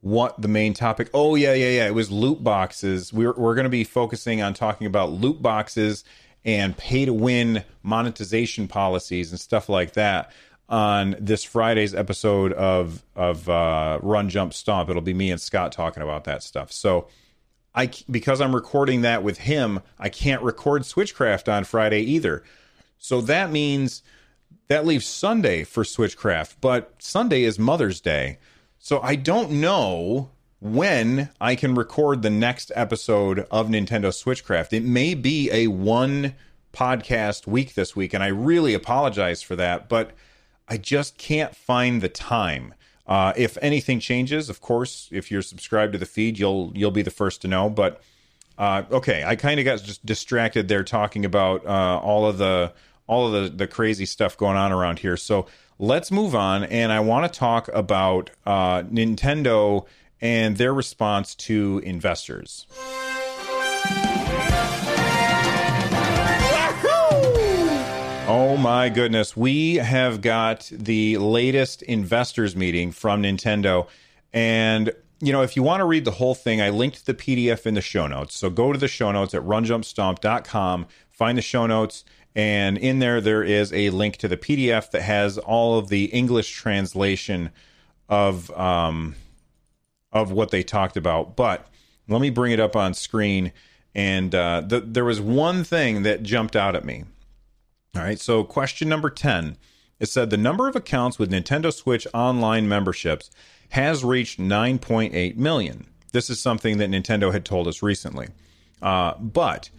what 0.00 0.40
the 0.40 0.46
main 0.46 0.74
topic. 0.74 1.10
Oh 1.12 1.34
yeah, 1.34 1.54
yeah, 1.54 1.70
yeah. 1.70 1.86
It 1.88 1.94
was 1.94 2.08
loot 2.08 2.44
boxes. 2.44 3.12
We're 3.12 3.34
we're 3.34 3.56
going 3.56 3.64
to 3.64 3.68
be 3.68 3.82
focusing 3.82 4.42
on 4.42 4.54
talking 4.54 4.86
about 4.86 5.10
loot 5.10 5.42
boxes 5.42 6.04
and 6.44 6.76
pay 6.76 7.04
to 7.04 7.12
win 7.12 7.64
monetization 7.82 8.68
policies 8.68 9.32
and 9.32 9.40
stuff 9.40 9.68
like 9.68 9.94
that 9.94 10.30
on 10.72 11.14
this 11.20 11.44
Friday's 11.44 11.94
episode 11.94 12.54
of 12.54 13.04
of 13.14 13.48
uh, 13.48 14.00
Run 14.02 14.30
Jump 14.30 14.54
Stomp. 14.54 14.88
It'll 14.88 15.02
be 15.02 15.14
me 15.14 15.30
and 15.30 15.40
Scott 15.40 15.70
talking 15.70 16.02
about 16.02 16.24
that 16.24 16.42
stuff. 16.42 16.72
So 16.72 17.08
I 17.74 17.90
because 18.10 18.40
I'm 18.40 18.54
recording 18.54 19.02
that 19.02 19.22
with 19.22 19.38
him, 19.38 19.80
I 19.98 20.08
can't 20.08 20.42
record 20.42 20.82
Switchcraft 20.82 21.52
on 21.52 21.64
Friday 21.64 22.00
either. 22.00 22.42
So 22.98 23.20
that 23.20 23.52
means 23.52 24.02
that 24.68 24.86
leaves 24.86 25.06
Sunday 25.06 25.62
for 25.64 25.84
Switchcraft, 25.84 26.54
but 26.62 26.94
Sunday 26.98 27.42
is 27.42 27.58
Mother's 27.58 28.00
Day. 28.00 28.38
So 28.78 29.00
I 29.02 29.16
don't 29.16 29.50
know 29.50 30.30
when 30.58 31.28
I 31.38 31.54
can 31.54 31.74
record 31.74 32.22
the 32.22 32.30
next 32.30 32.72
episode 32.74 33.40
of 33.50 33.68
Nintendo 33.68 34.08
Switchcraft. 34.08 34.72
It 34.72 34.84
may 34.84 35.14
be 35.14 35.50
a 35.52 35.66
one 35.66 36.34
podcast 36.72 37.46
week 37.46 37.74
this 37.74 37.94
week, 37.94 38.14
and 38.14 38.24
I 38.24 38.28
really 38.28 38.72
apologize 38.72 39.42
for 39.42 39.56
that, 39.56 39.90
but 39.90 40.12
I 40.72 40.78
just 40.78 41.18
can't 41.18 41.54
find 41.54 42.00
the 42.00 42.08
time. 42.08 42.72
Uh, 43.06 43.34
if 43.36 43.58
anything 43.60 44.00
changes, 44.00 44.48
of 44.48 44.62
course, 44.62 45.06
if 45.12 45.30
you're 45.30 45.42
subscribed 45.42 45.92
to 45.92 45.98
the 45.98 46.06
feed, 46.06 46.38
you'll 46.38 46.72
you'll 46.74 46.90
be 46.90 47.02
the 47.02 47.10
first 47.10 47.42
to 47.42 47.48
know. 47.48 47.68
But 47.68 48.00
uh, 48.56 48.84
okay, 48.90 49.22
I 49.22 49.36
kind 49.36 49.60
of 49.60 49.66
got 49.66 49.82
just 49.82 50.06
distracted 50.06 50.68
there 50.68 50.82
talking 50.82 51.26
about 51.26 51.66
uh, 51.66 52.00
all 52.02 52.24
of 52.24 52.38
the 52.38 52.72
all 53.06 53.26
of 53.26 53.32
the 53.34 53.54
the 53.54 53.66
crazy 53.66 54.06
stuff 54.06 54.38
going 54.38 54.56
on 54.56 54.72
around 54.72 55.00
here. 55.00 55.18
So 55.18 55.44
let's 55.78 56.10
move 56.10 56.34
on. 56.34 56.64
And 56.64 56.90
I 56.90 57.00
want 57.00 57.30
to 57.30 57.38
talk 57.38 57.68
about 57.74 58.30
uh, 58.46 58.84
Nintendo 58.84 59.84
and 60.22 60.56
their 60.56 60.72
response 60.72 61.34
to 61.34 61.82
investors. 61.84 62.66
My 68.62 68.88
goodness. 68.88 69.36
We 69.36 69.76
have 69.76 70.20
got 70.20 70.70
the 70.72 71.18
latest 71.18 71.82
investors 71.82 72.54
meeting 72.54 72.92
from 72.92 73.22
Nintendo. 73.22 73.88
And, 74.32 74.92
you 75.20 75.32
know, 75.32 75.42
if 75.42 75.56
you 75.56 75.64
want 75.64 75.80
to 75.80 75.84
read 75.84 76.04
the 76.04 76.12
whole 76.12 76.36
thing, 76.36 76.62
I 76.62 76.70
linked 76.70 77.06
the 77.06 77.14
PDF 77.14 77.66
in 77.66 77.74
the 77.74 77.80
show 77.80 78.06
notes. 78.06 78.36
So 78.36 78.50
go 78.50 78.72
to 78.72 78.78
the 78.78 78.88
show 78.88 79.10
notes 79.10 79.34
at 79.34 79.42
runjumpstomp.com, 79.42 80.86
find 81.10 81.36
the 81.36 81.42
show 81.42 81.66
notes, 81.66 82.04
and 82.34 82.78
in 82.78 83.00
there, 83.00 83.20
there 83.20 83.42
is 83.42 83.72
a 83.72 83.90
link 83.90 84.16
to 84.18 84.28
the 84.28 84.36
PDF 84.36 84.90
that 84.92 85.02
has 85.02 85.36
all 85.38 85.78
of 85.78 85.88
the 85.88 86.04
English 86.06 86.50
translation 86.52 87.50
of 88.08 88.50
um, 88.52 89.16
of 90.12 90.30
what 90.30 90.50
they 90.50 90.62
talked 90.62 90.96
about. 90.96 91.36
But 91.36 91.66
let 92.08 92.20
me 92.20 92.30
bring 92.30 92.52
it 92.52 92.60
up 92.60 92.76
on 92.76 92.94
screen. 92.94 93.52
And 93.94 94.34
uh, 94.34 94.62
the, 94.66 94.80
there 94.80 95.04
was 95.04 95.20
one 95.20 95.64
thing 95.64 96.04
that 96.04 96.22
jumped 96.22 96.56
out 96.56 96.74
at 96.74 96.84
me. 96.84 97.04
All 97.94 98.02
right. 98.02 98.18
So, 98.18 98.42
question 98.44 98.88
number 98.88 99.10
10 99.10 99.56
it 100.00 100.08
said 100.08 100.30
the 100.30 100.36
number 100.36 100.66
of 100.66 100.74
accounts 100.74 101.18
with 101.18 101.30
Nintendo 101.30 101.72
Switch 101.72 102.08
online 102.12 102.68
memberships 102.68 103.30
has 103.68 104.02
reached 104.02 104.40
9.8 104.40 105.36
million. 105.36 105.86
This 106.12 106.28
is 106.28 106.40
something 106.40 106.78
that 106.78 106.90
Nintendo 106.90 107.32
had 107.32 107.44
told 107.44 107.68
us 107.68 107.82
recently. 107.82 108.28
Uh, 108.82 109.14
but 109.18 109.70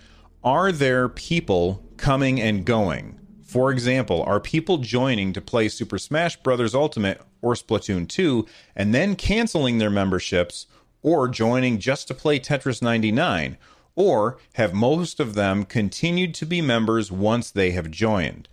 are 0.41 0.72
there 0.72 1.10
people 1.10 1.84
coming 1.98 2.39
and 2.39 2.63
going? 2.63 3.20
For 3.43 3.70
example, 3.70 4.24
are 4.24 4.39
people 4.39 4.77
joining 4.77 5.34
to 5.34 5.41
play 5.41 5.67
Super 5.67 5.98
Smash 5.98 6.38
Bros. 6.38 6.74
Ultimate 6.74 7.20
or 7.41 7.53
Splatoon 7.53 8.08
2 8.08 8.46
and 8.75 8.96
then 8.96 9.15
canceling 9.17 9.77
their 9.77 9.89
memberships 9.89 10.67
or 11.01 11.27
joining 11.27 11.79
just 11.79 12.08
to 12.08 12.13
play 12.13 12.39
Tetris 12.39 12.82
99? 12.82 13.58
Or 13.96 14.38
have 14.54 14.74
most 14.74 15.20
of 15.20 15.36
them 15.36 15.66
continued 15.66 16.34
to 16.36 16.46
be 16.46 16.62
members 16.62 17.12
once 17.12 17.52
they 17.52 17.72
have 17.72 17.92
joined? 17.92 18.50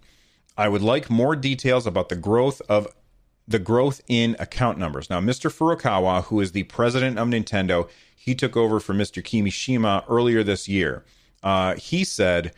I 0.56 0.68
would 0.68 0.82
like 0.82 1.08
more 1.08 1.36
details 1.36 1.86
about 1.86 2.08
the 2.10 2.16
growth 2.16 2.60
of 2.68 2.88
the 3.48 3.58
growth 3.58 4.00
in 4.06 4.36
account 4.38 4.78
numbers. 4.78 5.10
Now, 5.10 5.20
Mr. 5.20 5.50
Furukawa, 5.50 6.24
who 6.24 6.40
is 6.40 6.52
the 6.52 6.64
president 6.64 7.18
of 7.18 7.28
Nintendo, 7.28 7.88
he 8.14 8.34
took 8.34 8.56
over 8.56 8.78
for 8.78 8.94
Mr. 8.94 9.22
Kimishima 9.22 10.04
earlier 10.08 10.42
this 10.42 10.68
year. 10.68 11.04
Uh, 11.42 11.74
he 11.74 12.04
said, 12.04 12.52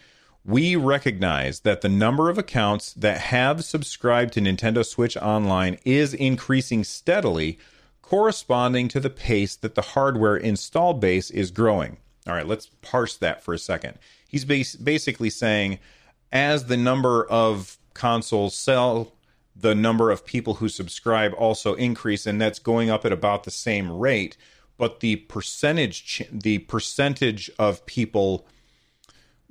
We 0.45 0.77
recognize 0.77 1.61
that 1.61 1.81
the 1.81 1.89
number 1.89 2.29
of 2.29 2.37
accounts 2.37 2.93
that 2.95 3.19
have 3.19 3.65
subscribed 3.65 4.35
to 4.35 4.41
Nintendo 4.41 4.85
Switch 4.85 5.17
Online 5.17 5.79
is 5.85 6.12
increasing 6.12 6.85
steadily, 6.85 7.59
corresponding 8.03 8.89
to 8.89 9.01
the 9.01 9.09
pace 9.09 9.57
that 9.57 9.77
the 9.77 9.83
hardware 9.83 10.37
install 10.37 10.93
base 10.95 11.31
is 11.31 11.51
growing. 11.53 11.97
All 12.26 12.35
right, 12.35 12.47
let's 12.47 12.67
parse 12.83 13.17
that 13.17 13.43
for 13.43 13.52
a 13.52 13.59
second. 13.59 13.99
He's 14.29 14.45
bas- 14.45 14.76
basically 14.76 15.31
saying, 15.31 15.79
as 16.31 16.67
the 16.67 16.76
number 16.76 17.25
of 17.25 17.79
consoles 17.95 18.55
sell, 18.55 19.12
the 19.55 19.75
number 19.75 20.11
of 20.11 20.25
people 20.25 20.55
who 20.55 20.69
subscribe 20.69 21.35
also 21.37 21.75
increase, 21.75 22.26
and 22.26 22.41
that's 22.41 22.59
going 22.59 22.91
up 22.91 23.05
at 23.05 23.12
about 23.12 23.45
the 23.45 23.50
same 23.50 23.91
rate. 23.91 24.37
But 24.79 25.00
the 25.00 25.17
percentage, 25.17 26.25
the 26.33 26.59
percentage 26.59 27.50
of 27.59 27.85
people 27.87 28.47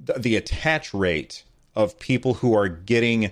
the, 0.04 0.14
the 0.14 0.36
attach 0.36 0.94
rate 0.94 1.44
of 1.76 2.00
people 2.00 2.36
who 2.36 2.56
are 2.56 2.68
getting 2.68 3.32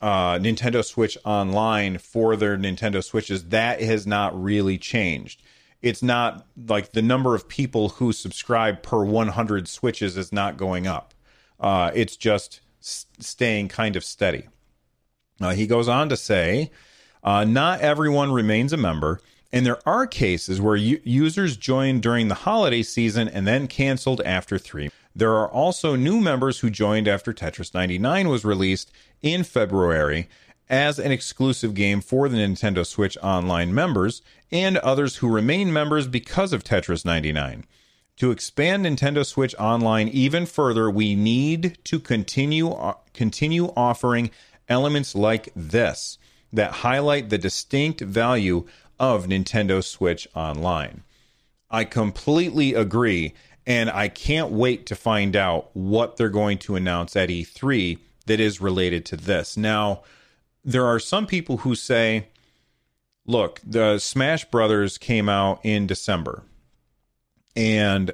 uh, 0.00 0.34
Nintendo 0.38 0.84
Switch 0.84 1.18
online 1.24 1.98
for 1.98 2.36
their 2.36 2.56
Nintendo 2.56 3.02
Switches, 3.02 3.48
that 3.48 3.80
has 3.80 4.06
not 4.06 4.40
really 4.40 4.78
changed. 4.78 5.42
It's 5.80 6.02
not 6.02 6.46
like 6.66 6.92
the 6.92 7.02
number 7.02 7.34
of 7.34 7.48
people 7.48 7.90
who 7.90 8.12
subscribe 8.12 8.82
per 8.82 9.04
100 9.04 9.68
Switches 9.68 10.16
is 10.16 10.32
not 10.32 10.56
going 10.56 10.86
up. 10.86 11.14
Uh, 11.60 11.90
it's 11.94 12.16
just 12.16 12.60
s- 12.80 13.06
staying 13.20 13.68
kind 13.68 13.94
of 13.96 14.04
steady. 14.04 14.48
Uh, 15.40 15.50
he 15.50 15.66
goes 15.66 15.88
on 15.88 16.08
to 16.08 16.16
say, 16.16 16.70
uh, 17.22 17.44
not 17.44 17.80
everyone 17.80 18.32
remains 18.32 18.72
a 18.72 18.76
member, 18.76 19.20
and 19.52 19.64
there 19.64 19.78
are 19.88 20.06
cases 20.06 20.60
where 20.60 20.76
u- 20.76 21.00
users 21.04 21.56
join 21.56 22.00
during 22.00 22.28
the 22.28 22.34
holiday 22.34 22.82
season 22.82 23.28
and 23.28 23.46
then 23.46 23.66
canceled 23.68 24.20
after 24.22 24.58
three. 24.58 24.90
There 25.14 25.34
are 25.34 25.48
also 25.50 25.96
new 25.96 26.20
members 26.20 26.60
who 26.60 26.70
joined 26.70 27.08
after 27.08 27.32
Tetris 27.32 27.74
99 27.74 28.28
was 28.28 28.44
released 28.44 28.92
in 29.22 29.42
February 29.42 30.28
as 30.68 30.98
an 30.98 31.12
exclusive 31.12 31.74
game 31.74 32.00
for 32.00 32.28
the 32.28 32.36
Nintendo 32.36 32.84
Switch 32.84 33.16
Online 33.22 33.74
members, 33.74 34.22
and 34.50 34.76
others 34.78 35.16
who 35.16 35.28
remain 35.28 35.72
members 35.72 36.06
because 36.06 36.52
of 36.52 36.64
Tetris 36.64 37.04
99. 37.04 37.64
To 38.16 38.30
expand 38.30 38.84
Nintendo 38.84 39.24
Switch 39.24 39.54
Online 39.58 40.08
even 40.08 40.44
further, 40.44 40.90
we 40.90 41.14
need 41.14 41.78
to 41.84 42.00
continue 42.00 42.70
uh, 42.70 42.94
continue 43.14 43.72
offering 43.76 44.30
elements 44.68 45.14
like 45.14 45.50
this 45.54 46.18
that 46.52 46.72
highlight 46.72 47.30
the 47.30 47.38
distinct 47.38 48.00
value 48.00 48.66
of 48.98 49.26
Nintendo 49.26 49.84
Switch 49.84 50.26
Online. 50.34 51.04
I 51.70 51.84
completely 51.84 52.74
agree, 52.74 53.34
and 53.66 53.90
I 53.90 54.08
can't 54.08 54.50
wait 54.50 54.86
to 54.86 54.96
find 54.96 55.36
out 55.36 55.70
what 55.74 56.16
they're 56.16 56.28
going 56.28 56.58
to 56.58 56.74
announce 56.74 57.14
at 57.14 57.28
E3 57.28 57.98
that 58.26 58.40
is 58.40 58.60
related 58.60 59.04
to 59.06 59.16
this. 59.16 59.56
Now, 59.56 60.02
there 60.68 60.84
are 60.84 61.00
some 61.00 61.26
people 61.26 61.58
who 61.58 61.74
say, 61.74 62.28
look, 63.26 63.58
the 63.64 63.98
Smash 63.98 64.44
Brothers 64.44 64.98
came 64.98 65.26
out 65.26 65.60
in 65.64 65.86
December, 65.86 66.42
and 67.56 68.10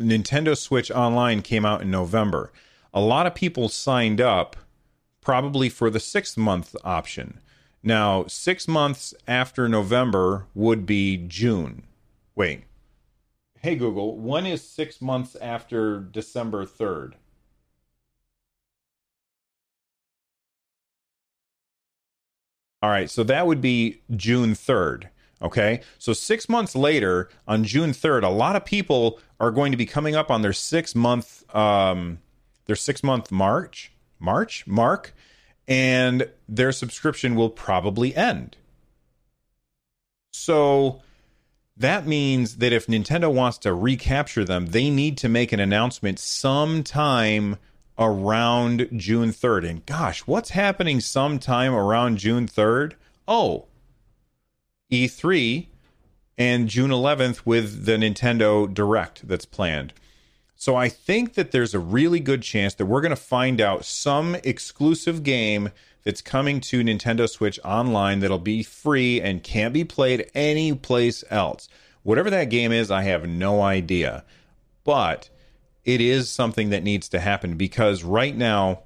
Nintendo 0.00 0.58
Switch 0.58 0.90
Online 0.90 1.40
came 1.40 1.64
out 1.64 1.82
in 1.82 1.92
November. 1.92 2.50
A 2.92 3.00
lot 3.00 3.28
of 3.28 3.36
people 3.36 3.68
signed 3.68 4.20
up 4.20 4.56
probably 5.20 5.68
for 5.68 5.88
the 5.88 6.00
six 6.00 6.36
month 6.36 6.74
option. 6.82 7.38
Now, 7.80 8.24
six 8.26 8.66
months 8.66 9.14
after 9.28 9.68
November 9.68 10.46
would 10.52 10.86
be 10.86 11.16
June. 11.16 11.84
Wait. 12.34 12.64
Hey, 13.60 13.76
Google, 13.76 14.18
when 14.18 14.46
is 14.46 14.68
six 14.68 15.00
months 15.00 15.36
after 15.36 16.00
December 16.00 16.66
3rd? 16.66 17.12
All 22.84 22.90
right, 22.90 23.08
so 23.08 23.24
that 23.24 23.46
would 23.46 23.62
be 23.62 24.02
June 24.14 24.52
3rd. 24.52 25.08
Okay, 25.40 25.80
so 25.98 26.12
six 26.12 26.50
months 26.50 26.76
later, 26.76 27.30
on 27.48 27.64
June 27.64 27.92
3rd, 27.92 28.24
a 28.24 28.28
lot 28.28 28.56
of 28.56 28.66
people 28.66 29.18
are 29.40 29.50
going 29.50 29.72
to 29.72 29.78
be 29.78 29.86
coming 29.86 30.14
up 30.14 30.30
on 30.30 30.42
their 30.42 30.52
six 30.52 30.94
month, 30.94 31.44
um, 31.56 32.18
their 32.66 32.76
six 32.76 33.02
month 33.02 33.32
March, 33.32 33.90
March, 34.18 34.66
mark, 34.66 35.14
and 35.66 36.28
their 36.46 36.72
subscription 36.72 37.36
will 37.36 37.48
probably 37.48 38.14
end. 38.14 38.58
So 40.34 41.00
that 41.78 42.06
means 42.06 42.56
that 42.56 42.74
if 42.74 42.86
Nintendo 42.86 43.32
wants 43.32 43.56
to 43.58 43.72
recapture 43.72 44.44
them, 44.44 44.66
they 44.66 44.90
need 44.90 45.16
to 45.18 45.30
make 45.30 45.52
an 45.52 45.60
announcement 45.60 46.18
sometime 46.18 47.56
around 47.98 48.88
June 48.96 49.30
3rd. 49.30 49.68
And 49.68 49.86
gosh, 49.86 50.20
what's 50.26 50.50
happening 50.50 51.00
sometime 51.00 51.74
around 51.74 52.18
June 52.18 52.46
3rd? 52.46 52.94
Oh, 53.26 53.66
E3 54.90 55.66
and 56.36 56.68
June 56.68 56.90
11th 56.90 57.42
with 57.44 57.84
the 57.84 57.92
Nintendo 57.92 58.72
Direct 58.72 59.26
that's 59.26 59.46
planned. 59.46 59.92
So 60.56 60.76
I 60.76 60.88
think 60.88 61.34
that 61.34 61.50
there's 61.50 61.74
a 61.74 61.78
really 61.78 62.20
good 62.20 62.42
chance 62.42 62.74
that 62.74 62.86
we're 62.86 63.00
going 63.00 63.10
to 63.10 63.16
find 63.16 63.60
out 63.60 63.84
some 63.84 64.36
exclusive 64.36 65.22
game 65.22 65.70
that's 66.04 66.22
coming 66.22 66.60
to 66.60 66.82
Nintendo 66.82 67.28
Switch 67.28 67.58
online 67.64 68.20
that'll 68.20 68.38
be 68.38 68.62
free 68.62 69.20
and 69.20 69.42
can't 69.42 69.74
be 69.74 69.84
played 69.84 70.30
any 70.34 70.74
place 70.74 71.24
else. 71.30 71.68
Whatever 72.02 72.30
that 72.30 72.50
game 72.50 72.72
is, 72.72 72.90
I 72.90 73.02
have 73.02 73.26
no 73.26 73.62
idea. 73.62 74.24
But 74.84 75.30
it 75.84 76.00
is 76.00 76.28
something 76.28 76.70
that 76.70 76.82
needs 76.82 77.08
to 77.10 77.20
happen 77.20 77.56
because 77.56 78.02
right 78.02 78.36
now, 78.36 78.82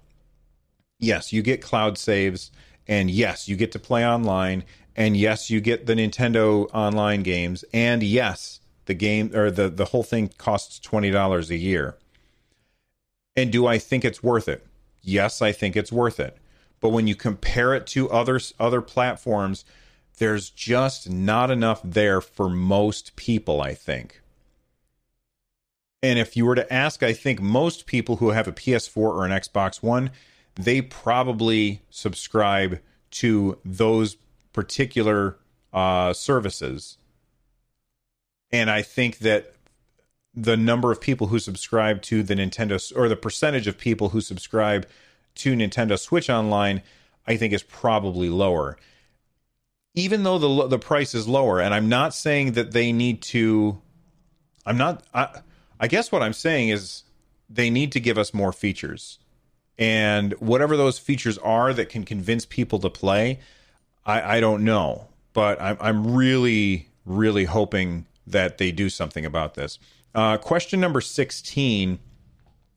yes, 0.98 1.32
you 1.32 1.42
get 1.42 1.62
cloud 1.62 1.96
saves, 1.96 2.50
and 2.86 3.10
yes, 3.10 3.48
you 3.48 3.56
get 3.56 3.72
to 3.72 3.78
play 3.78 4.06
online, 4.06 4.64
and 4.96 5.16
yes, 5.16 5.50
you 5.50 5.60
get 5.60 5.86
the 5.86 5.94
Nintendo 5.94 6.68
online 6.74 7.22
games, 7.22 7.64
and 7.72 8.02
yes, 8.02 8.60
the 8.86 8.94
game 8.94 9.30
or 9.34 9.50
the 9.50 9.68
the 9.68 9.86
whole 9.86 10.02
thing 10.02 10.28
costs 10.38 10.78
twenty 10.80 11.10
dollars 11.10 11.50
a 11.50 11.56
year. 11.56 11.96
And 13.36 13.52
do 13.52 13.66
I 13.66 13.78
think 13.78 14.04
it's 14.04 14.22
worth 14.22 14.48
it? 14.48 14.66
Yes, 15.00 15.40
I 15.40 15.52
think 15.52 15.76
it's 15.76 15.92
worth 15.92 16.18
it. 16.18 16.38
But 16.80 16.88
when 16.88 17.06
you 17.06 17.14
compare 17.14 17.74
it 17.74 17.86
to 17.88 18.10
other 18.10 18.40
other 18.58 18.80
platforms, 18.80 19.64
there's 20.18 20.50
just 20.50 21.08
not 21.08 21.50
enough 21.50 21.80
there 21.84 22.20
for 22.20 22.48
most 22.48 23.14
people, 23.14 23.60
I 23.60 23.74
think. 23.74 24.20
And 26.02 26.18
if 26.18 26.36
you 26.36 26.46
were 26.46 26.54
to 26.54 26.72
ask, 26.72 27.02
I 27.02 27.12
think 27.12 27.40
most 27.40 27.86
people 27.86 28.16
who 28.16 28.30
have 28.30 28.46
a 28.46 28.52
PS4 28.52 28.96
or 28.96 29.24
an 29.24 29.32
Xbox 29.32 29.82
One, 29.82 30.10
they 30.54 30.80
probably 30.80 31.82
subscribe 31.90 32.80
to 33.10 33.58
those 33.64 34.16
particular 34.52 35.38
uh, 35.72 36.12
services. 36.12 36.98
And 38.50 38.70
I 38.70 38.82
think 38.82 39.18
that 39.18 39.54
the 40.34 40.56
number 40.56 40.92
of 40.92 41.00
people 41.00 41.28
who 41.28 41.38
subscribe 41.38 42.00
to 42.02 42.22
the 42.22 42.34
Nintendo 42.34 42.80
or 42.96 43.08
the 43.08 43.16
percentage 43.16 43.66
of 43.66 43.76
people 43.76 44.10
who 44.10 44.20
subscribe 44.20 44.86
to 45.36 45.54
Nintendo 45.54 45.98
Switch 45.98 46.30
Online, 46.30 46.82
I 47.26 47.36
think 47.36 47.52
is 47.52 47.62
probably 47.62 48.28
lower. 48.28 48.76
Even 49.94 50.22
though 50.22 50.38
the 50.38 50.68
the 50.68 50.78
price 50.78 51.14
is 51.14 51.26
lower, 51.26 51.60
and 51.60 51.74
I'm 51.74 51.88
not 51.88 52.14
saying 52.14 52.52
that 52.52 52.72
they 52.72 52.92
need 52.92 53.22
to. 53.22 53.80
I'm 54.64 54.76
not. 54.76 55.02
I, 55.12 55.40
I 55.80 55.88
guess 55.88 56.10
what 56.10 56.22
I'm 56.22 56.32
saying 56.32 56.70
is 56.70 57.04
they 57.48 57.70
need 57.70 57.92
to 57.92 58.00
give 58.00 58.18
us 58.18 58.34
more 58.34 58.52
features, 58.52 59.18
and 59.78 60.32
whatever 60.34 60.76
those 60.76 60.98
features 60.98 61.38
are 61.38 61.72
that 61.72 61.88
can 61.88 62.04
convince 62.04 62.44
people 62.44 62.78
to 62.80 62.90
play, 62.90 63.40
I, 64.04 64.36
I 64.36 64.40
don't 64.40 64.64
know. 64.64 65.08
But 65.32 65.60
I'm 65.60 65.76
I'm 65.80 66.14
really 66.14 66.88
really 67.04 67.44
hoping 67.44 68.06
that 68.26 68.58
they 68.58 68.70
do 68.70 68.90
something 68.90 69.24
about 69.24 69.54
this. 69.54 69.78
Uh, 70.14 70.36
question 70.36 70.80
number 70.80 71.00
16 71.00 71.98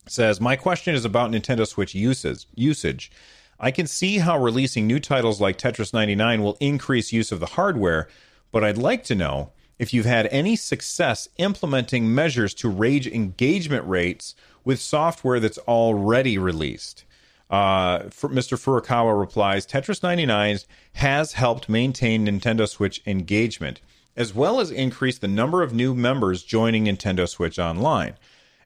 says 0.08 0.41
my 0.41 0.55
question 0.55 0.96
is 0.96 1.05
about 1.05 1.31
Nintendo 1.31 1.67
Switch 1.67 1.93
uses 1.93 2.46
usage. 2.55 3.12
I 3.60 3.72
can 3.72 3.86
see 3.88 4.17
how 4.17 4.41
releasing 4.41 4.88
new 4.88 5.00
titles 5.00 5.39
like 5.39 5.58
Tetris 5.58 5.93
99 5.93 6.41
will 6.41 6.58
increase 6.60 7.13
use 7.13 7.31
of 7.31 7.39
the 7.39 7.46
hardware, 7.48 8.08
but 8.51 8.63
I'd 8.63 8.77
like 8.77 9.03
to 9.05 9.15
know 9.15 9.51
if 9.82 9.96
you've 9.96 10.06
had 10.06 10.28
any 10.28 10.56
success 10.56 11.28
implementing 11.38 12.13
measures 12.13 12.54
to 12.54 12.70
raise 12.70 13.08
engagement 13.08 13.84
rates 13.88 14.36
with 14.63 14.80
software 14.80 15.39
that's 15.39 15.58
already 15.58 16.38
released. 16.38 17.04
Uh, 17.50 18.02
Mr. 18.12 18.60
Furukawa 18.60 19.20
replies 19.20 19.65
Tetris 19.65 20.04
99 20.04 20.60
has 20.94 21.34
helped 21.34 21.67
maintain 21.67 22.28
Nintendo 22.28 22.70
Switch 22.70 23.02
engagement, 23.08 23.82
as 24.15 24.36
well 24.36 24.60
as 24.60 24.70
increase 24.70 25.17
the 25.17 25.28
number 25.28 25.63
of 25.63 25.74
new 25.74 25.96
members 25.96 26.44
joining 26.44 26.86
Nintendo 26.86 27.28
Switch 27.28 27.58
Online. 27.58 28.13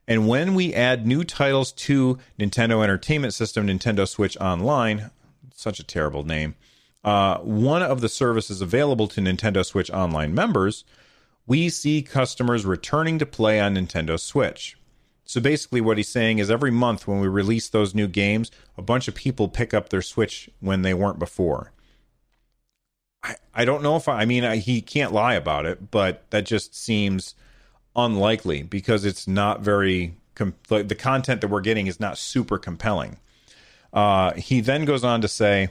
And 0.06 0.28
when 0.28 0.54
we 0.54 0.74
add 0.74 1.06
new 1.06 1.24
titles 1.24 1.72
to 1.72 2.18
Nintendo 2.38 2.84
Entertainment 2.84 3.32
System, 3.32 3.68
Nintendo 3.68 4.06
Switch 4.06 4.36
Online, 4.36 5.10
such 5.54 5.80
a 5.80 5.84
terrible 5.84 6.24
name, 6.24 6.56
uh, 7.06 7.38
one 7.38 7.82
of 7.82 8.02
the 8.02 8.10
services 8.10 8.60
available 8.60 9.08
to 9.08 9.22
Nintendo 9.22 9.64
Switch 9.64 9.90
Online 9.90 10.34
members, 10.34 10.84
we 11.46 11.68
see 11.68 12.02
customers 12.02 12.64
returning 12.64 13.18
to 13.18 13.26
play 13.26 13.60
on 13.60 13.74
Nintendo 13.74 14.18
Switch. 14.18 14.76
So 15.24 15.40
basically, 15.40 15.80
what 15.80 15.96
he's 15.96 16.08
saying 16.08 16.38
is 16.38 16.50
every 16.50 16.70
month 16.70 17.08
when 17.08 17.20
we 17.20 17.28
release 17.28 17.68
those 17.68 17.94
new 17.94 18.06
games, 18.06 18.50
a 18.76 18.82
bunch 18.82 19.08
of 19.08 19.14
people 19.14 19.48
pick 19.48 19.74
up 19.74 19.88
their 19.88 20.02
Switch 20.02 20.48
when 20.60 20.82
they 20.82 20.94
weren't 20.94 21.18
before. 21.18 21.72
I, 23.22 23.36
I 23.54 23.64
don't 23.64 23.82
know 23.82 23.96
if 23.96 24.08
I, 24.08 24.20
I 24.20 24.24
mean, 24.24 24.44
I, 24.44 24.56
he 24.58 24.80
can't 24.80 25.12
lie 25.12 25.34
about 25.34 25.66
it, 25.66 25.90
but 25.90 26.30
that 26.30 26.46
just 26.46 26.76
seems 26.76 27.34
unlikely 27.96 28.62
because 28.62 29.04
it's 29.04 29.26
not 29.26 29.62
very 29.62 30.14
com- 30.36 30.54
the 30.68 30.94
content 30.94 31.40
that 31.40 31.48
we're 31.48 31.60
getting 31.60 31.88
is 31.88 31.98
not 31.98 32.18
super 32.18 32.58
compelling. 32.58 33.16
Uh, 33.92 34.32
he 34.34 34.60
then 34.60 34.84
goes 34.84 35.02
on 35.02 35.22
to 35.22 35.28
say, 35.28 35.70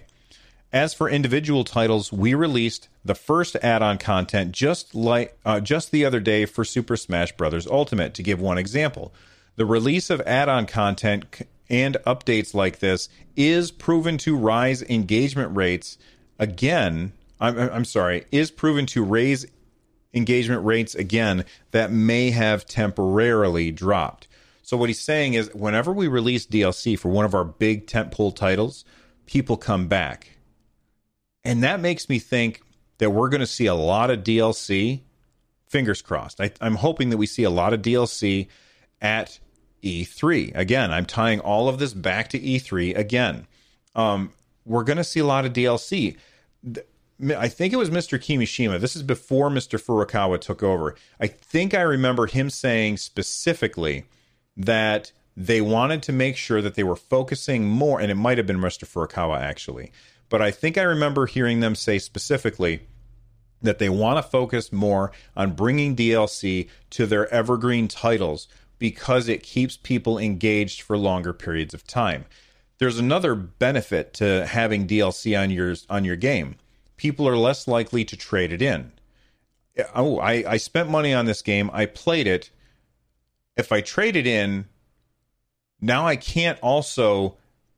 as 0.75 0.93
for 0.93 1.09
individual 1.09 1.63
titles, 1.63 2.11
we 2.11 2.33
released 2.33 2.89
the 3.05 3.15
first 3.15 3.55
add-on 3.63 3.97
content 3.97 4.51
just 4.51 4.93
like 4.93 5.37
uh, 5.45 5.61
just 5.61 5.89
the 5.89 6.03
other 6.03 6.19
day 6.19 6.45
for 6.45 6.65
Super 6.65 6.97
Smash 6.97 7.31
Bros. 7.31 7.65
Ultimate. 7.65 8.13
To 8.15 8.21
give 8.21 8.41
one 8.41 8.57
example, 8.57 9.13
the 9.55 9.65
release 9.65 10.09
of 10.09 10.19
add-on 10.21 10.65
content 10.65 11.47
and 11.69 11.95
updates 12.05 12.53
like 12.53 12.79
this 12.79 13.07
is 13.37 13.71
proven 13.71 14.17
to 14.17 14.35
rise 14.35 14.83
engagement 14.83 15.55
rates. 15.55 15.97
Again, 16.39 17.13
I'm, 17.39 17.57
I'm 17.57 17.85
sorry, 17.85 18.25
is 18.33 18.51
proven 18.51 18.85
to 18.87 19.01
raise 19.01 19.45
engagement 20.13 20.65
rates 20.65 20.93
again 20.93 21.45
that 21.71 21.89
may 21.89 22.31
have 22.31 22.65
temporarily 22.65 23.71
dropped. 23.71 24.27
So 24.61 24.75
what 24.75 24.89
he's 24.89 24.99
saying 24.99 25.35
is 25.35 25.53
whenever 25.53 25.93
we 25.93 26.09
release 26.09 26.45
DLC 26.45 26.99
for 26.99 27.07
one 27.07 27.23
of 27.23 27.33
our 27.33 27.45
big 27.45 27.87
tentpole 27.87 28.35
titles, 28.35 28.83
people 29.25 29.55
come 29.55 29.87
back. 29.87 30.34
And 31.45 31.63
that 31.63 31.79
makes 31.79 32.09
me 32.09 32.19
think 32.19 32.61
that 32.97 33.11
we're 33.11 33.29
going 33.29 33.41
to 33.41 33.47
see 33.47 33.67
a 33.67 33.75
lot 33.75 34.09
of 34.09 34.23
DLC. 34.23 35.01
Fingers 35.69 36.01
crossed. 36.01 36.41
I, 36.41 36.51
I'm 36.59 36.75
hoping 36.75 37.09
that 37.11 37.17
we 37.17 37.27
see 37.27 37.43
a 37.43 37.49
lot 37.49 37.73
of 37.73 37.81
DLC 37.81 38.47
at 39.01 39.39
E3. 39.83 40.55
Again, 40.55 40.91
I'm 40.91 41.05
tying 41.05 41.39
all 41.39 41.69
of 41.69 41.79
this 41.79 41.93
back 41.93 42.29
to 42.29 42.39
E3 42.39 42.97
again. 42.97 43.47
Um, 43.93 44.31
we're 44.65 44.83
going 44.83 44.97
to 44.97 45.03
see 45.03 45.19
a 45.19 45.25
lot 45.25 45.45
of 45.45 45.53
DLC. 45.53 46.17
I 47.37 47.47
think 47.47 47.73
it 47.73 47.77
was 47.77 47.89
Mr. 47.89 48.19
Kimishima. 48.19 48.79
This 48.79 48.95
is 48.95 49.03
before 49.03 49.49
Mr. 49.49 49.79
Furukawa 49.79 50.41
took 50.41 50.63
over. 50.63 50.95
I 51.19 51.27
think 51.27 51.73
I 51.73 51.81
remember 51.81 52.25
him 52.25 52.49
saying 52.49 52.97
specifically 52.97 54.05
that 54.57 55.11
they 55.37 55.61
wanted 55.61 56.01
to 56.03 56.13
make 56.13 56.35
sure 56.37 56.61
that 56.61 56.75
they 56.75 56.83
were 56.83 56.95
focusing 56.95 57.65
more, 57.65 57.99
and 57.99 58.11
it 58.11 58.15
might 58.15 58.37
have 58.37 58.47
been 58.47 58.59
Mr. 58.59 58.85
Furukawa 58.85 59.39
actually, 59.39 59.91
but 60.29 60.41
I 60.41 60.51
think 60.51 60.77
I 60.77 60.83
remember 60.83 61.25
hearing 61.25 61.59
them 61.59 61.75
say 61.75 61.99
specifically 61.99 62.81
that 63.61 63.79
they 63.79 63.89
want 63.89 64.17
to 64.17 64.29
focus 64.29 64.71
more 64.71 65.11
on 65.35 65.53
bringing 65.53 65.95
DLC 65.95 66.69
to 66.91 67.05
their 67.05 67.31
evergreen 67.33 67.87
titles 67.87 68.47
because 68.77 69.27
it 69.27 69.43
keeps 69.43 69.77
people 69.77 70.17
engaged 70.17 70.81
for 70.81 70.97
longer 70.97 71.33
periods 71.33 71.73
of 71.73 71.87
time. 71.87 72.25
There's 72.77 72.99
another 72.99 73.35
benefit 73.35 74.13
to 74.15 74.45
having 74.45 74.87
DLC 74.87 75.39
on 75.39 75.49
your 75.49 75.75
on 75.89 76.03
your 76.03 76.17
game 76.17 76.55
people 76.97 77.27
are 77.27 77.37
less 77.37 77.67
likely 77.67 78.05
to 78.05 78.17
trade 78.17 78.51
it 78.51 78.61
in. 78.61 78.91
Oh, 79.93 80.19
I, 80.19 80.43
I 80.47 80.57
spent 80.57 80.89
money 80.89 81.13
on 81.13 81.25
this 81.25 81.41
game. 81.41 81.69
I 81.73 81.85
played 81.85 82.27
it. 82.27 82.49
If 83.57 83.71
I 83.71 83.81
trade 83.81 84.15
it 84.15 84.27
in, 84.27 84.65
now 85.81 86.07
I 86.07 86.15
can't 86.15 86.59
also 86.61 87.37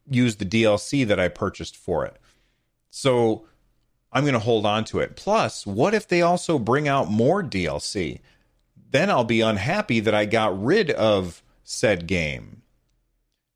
use 0.09 0.35
the 0.35 0.45
DLC 0.45 1.05
that 1.07 1.19
I 1.19 1.27
purchased 1.27 1.75
for 1.75 2.05
it. 2.05 2.17
So 2.89 3.45
I'm 4.11 4.23
going 4.23 4.33
to 4.33 4.39
hold 4.39 4.65
on 4.65 4.83
to 4.85 4.99
it. 4.99 5.15
Plus, 5.15 5.65
what 5.65 5.93
if 5.93 6.07
they 6.07 6.21
also 6.21 6.57
bring 6.57 6.87
out 6.87 7.11
more 7.11 7.43
DLC? 7.43 8.19
Then 8.89 9.09
I'll 9.09 9.23
be 9.23 9.41
unhappy 9.41 9.99
that 9.99 10.15
I 10.15 10.25
got 10.25 10.61
rid 10.61 10.91
of 10.91 11.43
said 11.63 12.07
game. 12.07 12.61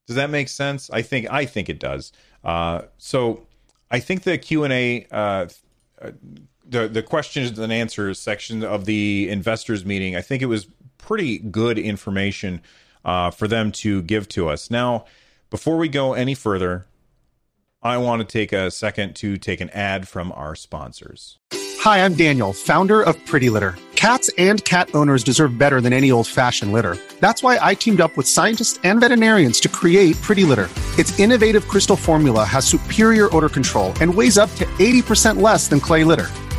Does 0.07 0.17
that 0.17 0.29
make 0.29 0.49
sense? 0.49 0.89
I 0.89 1.01
think 1.01 1.31
I 1.31 1.45
think 1.45 1.69
it 1.69 1.79
does. 1.79 2.11
Uh, 2.43 2.81
so 2.97 3.47
I 3.89 3.99
think 3.99 4.23
the 4.23 4.37
Q 4.37 4.65
and 4.65 4.73
A, 4.73 5.07
uh, 5.09 5.45
the 6.65 6.87
the 6.87 7.01
questions 7.01 7.57
and 7.57 7.71
answers 7.71 8.19
section 8.19 8.63
of 8.63 8.85
the 8.85 9.29
investors 9.29 9.85
meeting, 9.85 10.15
I 10.15 10.21
think 10.21 10.41
it 10.41 10.47
was 10.47 10.67
pretty 10.97 11.37
good 11.39 11.79
information 11.79 12.61
uh, 13.05 13.31
for 13.31 13.47
them 13.47 13.71
to 13.71 14.01
give 14.01 14.27
to 14.29 14.49
us. 14.49 14.69
Now, 14.69 15.05
before 15.49 15.77
we 15.77 15.87
go 15.87 16.13
any 16.13 16.35
further, 16.35 16.85
I 17.83 17.97
want 17.97 18.19
to 18.19 18.31
take 18.31 18.53
a 18.53 18.69
second 18.69 19.15
to 19.17 19.37
take 19.37 19.59
an 19.59 19.71
ad 19.71 20.07
from 20.07 20.31
our 20.33 20.53
sponsors. 20.53 21.39
Hi, 21.79 22.05
I'm 22.05 22.13
Daniel, 22.13 22.53
founder 22.53 23.01
of 23.01 23.17
Pretty 23.25 23.49
Litter. 23.49 23.75
Cats 23.95 24.29
and 24.37 24.63
cat 24.65 24.93
owners 24.93 25.23
deserve 25.23 25.57
better 25.57 25.81
than 25.81 25.91
any 25.91 26.11
old 26.11 26.27
fashioned 26.27 26.73
litter. 26.73 26.97
That's 27.21 27.41
why 27.41 27.57
I 27.59 27.73
teamed 27.73 27.99
up 27.99 28.15
with 28.15 28.27
scientists 28.27 28.79
and 28.83 29.01
veterinarians 29.01 29.59
to 29.61 29.69
create 29.69 30.15
Pretty 30.21 30.43
Litter. 30.43 30.69
Its 30.99 31.17
innovative 31.19 31.67
crystal 31.67 31.95
formula 31.95 32.45
has 32.45 32.67
superior 32.67 33.35
odor 33.35 33.49
control 33.49 33.93
and 33.99 34.13
weighs 34.13 34.37
up 34.37 34.53
to 34.55 34.65
80% 34.77 35.41
less 35.41 35.67
than 35.67 35.79
clay 35.79 36.03
litter. 36.03 36.29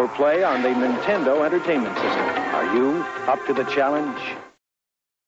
For 0.00 0.08
play 0.16 0.42
on 0.42 0.62
the 0.62 0.70
Nintendo 0.70 1.44
Entertainment 1.44 1.94
System. 1.94 2.22
Are 2.54 2.74
you 2.74 3.04
up 3.30 3.44
to 3.46 3.52
the 3.52 3.64
challenge? 3.64 4.18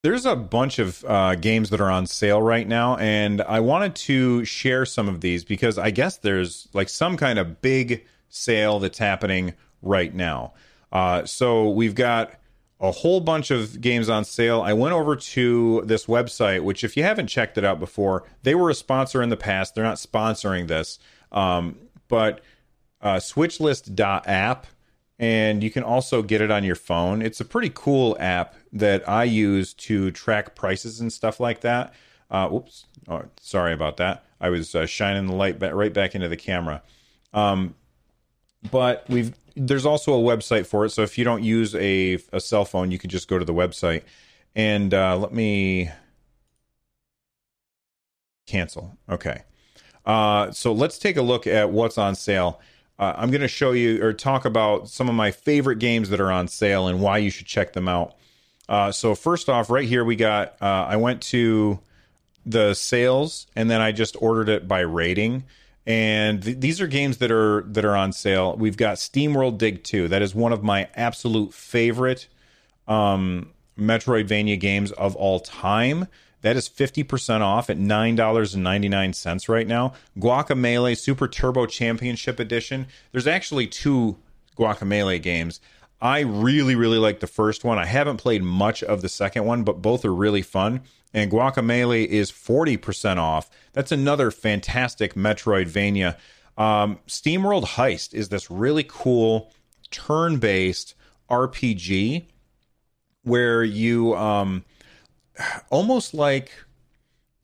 There's 0.03 0.25
a 0.25 0.35
bunch 0.35 0.79
of 0.79 1.05
uh, 1.05 1.35
games 1.35 1.69
that 1.69 1.81
are 1.83 1.91
on 1.91 2.07
sale 2.07 2.41
right 2.41 2.67
now, 2.67 2.97
and 2.97 3.43
I 3.43 3.61
wanted 3.61 3.95
to 3.97 4.47
share 4.47 4.87
some 4.87 5.11
of 5.11 5.21
these 5.21 5.45
because 5.45 5.77
I 5.77 5.91
guess 5.91 6.17
there's 6.17 6.69
like 6.73 6.89
some 6.89 7.19
kind 7.19 7.39
of 7.39 7.61
big 7.61 8.07
sale 8.31 8.79
that's 8.79 8.97
happening 8.97 9.53
right 9.83 10.15
now. 10.15 10.55
Uh, 10.91 11.27
so 11.27 11.69
we've 11.69 11.95
got 11.95 12.33
a 12.81 12.93
whole 12.93 13.21
bunch 13.21 13.51
of 13.51 13.79
games 13.79 14.09
on 14.09 14.25
sale. 14.25 14.63
I 14.63 14.73
went 14.73 14.95
over 14.95 15.17
to 15.17 15.83
this 15.85 16.07
website, 16.07 16.65
which, 16.65 16.83
if 16.83 16.97
you 16.97 17.03
haven't 17.03 17.27
checked 17.27 17.59
it 17.59 17.65
out 17.67 17.79
before, 17.79 18.25
they 18.43 18.55
were 18.55 18.71
a 18.71 18.75
sponsor 18.75 19.23
in 19.23 19.29
the 19.29 19.37
past. 19.37 19.75
They're 19.75 19.85
not 19.85 19.99
sponsoring 19.99 20.67
this, 20.67 20.99
um, 21.31 21.79
but 22.09 22.41
uh, 23.03 23.17
switchlist.app 23.17 24.67
and 25.19 25.63
you 25.63 25.71
can 25.71 25.83
also 25.83 26.23
get 26.23 26.41
it 26.41 26.51
on 26.51 26.65
your 26.65 26.75
phone. 26.75 27.23
It's 27.23 27.41
a 27.41 27.45
pretty 27.45 27.71
cool 27.73 28.17
app 28.19 28.57
that 28.73 29.09
I 29.09 29.25
use 29.25 29.73
to 29.75 30.11
track 30.11 30.55
prices 30.55 31.01
and 31.01 31.13
stuff 31.13 31.39
like 31.39 31.61
that. 31.61 31.95
Uh, 32.31 32.49
whoops, 32.49 32.87
oh, 33.09 33.23
sorry 33.41 33.73
about 33.73 33.99
that. 33.99 34.25
I 34.41 34.49
was 34.49 34.75
uh, 34.75 34.87
shining 34.87 35.27
the 35.27 35.35
light 35.35 35.61
right 35.61 35.93
back 35.93 36.15
into 36.15 36.29
the 36.29 36.37
camera. 36.37 36.83
Um, 37.33 37.75
but 38.71 39.05
we've 39.09 39.35
there's 39.55 39.87
also 39.87 40.15
a 40.15 40.23
website 40.23 40.67
for 40.67 40.85
it. 40.87 40.91
So 40.91 41.03
if 41.03 41.19
you 41.19 41.25
don't 41.25 41.43
use 41.43 41.75
a, 41.75 42.19
a 42.33 42.41
cell 42.41 42.65
phone, 42.65 42.91
you 42.91 42.99
can 42.99 43.11
just 43.11 43.29
go 43.29 43.39
to 43.39 43.45
the 43.45 43.55
website. 43.55 44.03
And 44.55 44.93
uh, 44.93 45.17
let 45.19 45.33
me 45.33 45.91
cancel. 48.47 48.97
Okay. 49.09 49.43
Uh, 50.05 50.51
so 50.51 50.73
let's 50.73 50.99
take 50.99 51.17
a 51.17 51.23
look 51.23 51.47
at 51.47 51.71
what's 51.71 51.99
on 51.99 52.15
sale 52.15 52.61
uh, 53.03 53.17
I'm 53.17 53.33
going 53.33 53.41
to 53.41 53.49
show 53.49 53.73
you 53.73 54.01
or 54.01 54.13
talk 54.13 54.45
about 54.45 54.89
some 54.89 55.09
of 55.09 55.17
my 55.17 55.33
favorite 55.33 55.81
games 55.81 56.09
that 56.11 56.21
are 56.21 56.31
on 56.31 56.47
sale 56.47 56.87
and 56.87 57.01
why 57.01 57.19
you 57.19 57.31
should 57.31 57.47
check 57.47 57.73
them 57.73 57.89
out. 57.89 58.15
Uh, 58.69 58.93
so 58.93 59.17
first 59.17 59.49
off, 59.49 59.71
right 59.71 59.89
here 59.89 60.05
we 60.05 60.15
got. 60.15 60.55
Uh, 60.63 60.87
I 60.89 60.97
went 60.97 61.21
to 61.23 61.81
the 62.47 62.75
sales 62.75 63.49
and 63.57 63.69
then 63.69 63.81
I 63.81 63.91
just 63.91 64.17
ordered 64.23 64.49
it 64.49 64.69
by 64.69 64.81
rating. 64.81 65.43
And 65.85 66.45
th- 66.45 66.61
these 66.61 66.81
are 66.81 66.87
games 66.87 67.17
that 67.17 67.33
are 67.33 67.63
that 67.63 67.85
are 67.85 67.97
on 67.97 68.13
sale. 68.13 68.57
We've 68.57 68.77
got 68.77 68.99
SteamWorld 68.99 69.59
Dig 69.59 69.83
2. 69.83 70.07
That 70.07 70.23
is 70.23 70.33
one 70.33 70.53
of 70.53 70.63
my 70.63 70.89
absolute 70.95 71.53
favorite 71.53 72.29
um, 72.87 73.51
Metroidvania 73.79 74.59
games 74.59 74.93
of 74.93 75.17
all 75.17 75.41
time. 75.41 76.09
That 76.43 76.57
is 76.57 76.69
50% 76.69 77.41
off 77.41 77.71
at 77.71 77.79
$9.99 77.79 79.49
right 79.49 79.67
now. 79.67 79.95
Guacamelee 80.19 80.99
Super 80.99 81.29
Turbo 81.29 81.67
Championship 81.67 82.41
Edition. 82.41 82.87
There's 83.13 83.29
actually 83.29 83.69
two 83.69 84.19
Guacamelee 84.59 85.23
games. 85.23 85.61
I 86.01 86.21
really, 86.21 86.75
really 86.75 86.99
like 86.99 87.21
the 87.21 87.29
first 87.29 87.63
one. 87.63 87.79
I 87.79 87.87
haven't 87.87 88.17
played 88.17 88.43
much 88.43 88.83
of 88.83 89.03
the 89.03 89.09
second 89.09 89.45
one, 89.45 89.63
but 89.63 89.81
both 89.81 90.05
are 90.05 90.13
really 90.13 90.43
fun. 90.43 90.81
And 91.15 91.31
Guacamelee 91.31 92.07
is 92.07 92.33
40% 92.33 93.19
off. 93.19 93.49
That's 93.73 93.93
another 93.93 94.33
fantastic 94.33 95.15
Metroidvania. 95.15 96.17
Um, 96.59 96.99
SteamWorld 97.07 97.65
Heist 97.65 98.15
is 98.15 98.31
this 98.31 98.51
really 98.51 98.85
cool 98.87 99.53
turn 99.93 100.39
based 100.39 100.95
RPG 101.31 102.27
where 103.23 103.63
you. 103.65 104.15
Um, 104.15 104.65
almost 105.71 106.15
like 106.15 106.53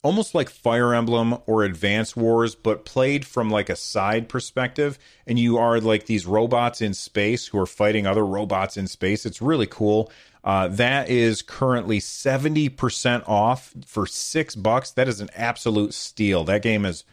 almost 0.02 0.34
like 0.34 0.48
Fire 0.48 0.94
Emblem 0.94 1.36
or 1.46 1.64
Advance 1.64 2.14
Wars, 2.14 2.54
but 2.54 2.84
played 2.84 3.26
from 3.26 3.50
like 3.50 3.68
a 3.68 3.76
side 3.76 4.28
perspective. 4.28 4.98
And 5.26 5.38
you 5.38 5.58
are 5.58 5.80
like 5.80 6.06
these 6.06 6.24
robots 6.24 6.80
in 6.80 6.94
space 6.94 7.46
who 7.48 7.58
are 7.58 7.66
fighting 7.66 8.06
other 8.06 8.24
robots 8.24 8.76
in 8.76 8.86
space. 8.86 9.26
It's 9.26 9.42
really 9.42 9.66
cool. 9.66 10.10
Uh, 10.44 10.68
that 10.68 11.10
is 11.10 11.42
currently 11.42 11.98
70% 11.98 13.28
off 13.28 13.74
for 13.84 14.06
six 14.06 14.54
bucks. 14.54 14.92
That 14.92 15.08
is 15.08 15.20
an 15.20 15.30
absolute 15.34 15.92
steal. 15.92 16.44
That 16.44 16.62
game 16.62 16.84
is 16.84 17.04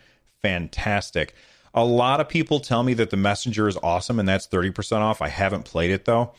fantastic. 0.42 1.34
A 1.74 1.84
lot 1.84 2.22
of 2.22 2.30
people 2.30 2.60
tell 2.60 2.84
me 2.84 2.94
that 2.94 3.10
the 3.10 3.18
Messenger 3.18 3.68
is 3.68 3.78
awesome 3.82 4.20
and 4.20 4.30
that's 4.30 4.48
30% 4.48 5.00
off. 5.00 5.22
I 5.22 5.28
haven't 5.28 5.66
played 5.66 5.90
it 5.90 6.06
though. 6.06 6.34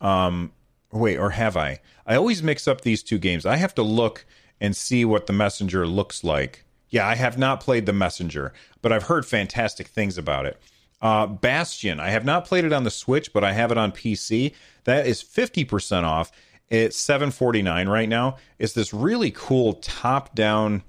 Um, 0.00 0.50
wait, 0.92 1.16
or 1.16 1.30
have 1.30 1.56
I? 1.56 1.80
I 2.06 2.16
always 2.16 2.42
mix 2.42 2.66
up 2.66 2.80
these 2.80 3.02
two 3.02 3.18
games. 3.18 3.46
I 3.46 3.56
have 3.56 3.74
to 3.76 3.82
look 3.82 4.24
and 4.60 4.76
see 4.76 5.04
what 5.04 5.26
the 5.26 5.32
Messenger 5.32 5.86
looks 5.86 6.22
like. 6.24 6.64
Yeah, 6.88 7.06
I 7.06 7.14
have 7.14 7.38
not 7.38 7.60
played 7.60 7.86
the 7.86 7.92
Messenger, 7.92 8.52
but 8.82 8.92
I've 8.92 9.04
heard 9.04 9.24
fantastic 9.24 9.86
things 9.86 10.18
about 10.18 10.46
it. 10.46 10.60
Uh, 11.00 11.26
Bastion, 11.26 11.98
I 11.98 12.10
have 12.10 12.24
not 12.24 12.44
played 12.44 12.64
it 12.64 12.72
on 12.72 12.84
the 12.84 12.90
Switch, 12.90 13.32
but 13.32 13.44
I 13.44 13.52
have 13.52 13.70
it 13.70 13.78
on 13.78 13.92
PC. 13.92 14.52
That 14.84 15.06
is 15.06 15.22
50% 15.22 16.02
off. 16.02 16.30
It's 16.68 16.96
749 16.96 17.88
right 17.88 18.08
now. 18.08 18.36
It's 18.58 18.74
this 18.74 18.92
really 18.92 19.30
cool 19.30 19.74
top-down 19.74 20.82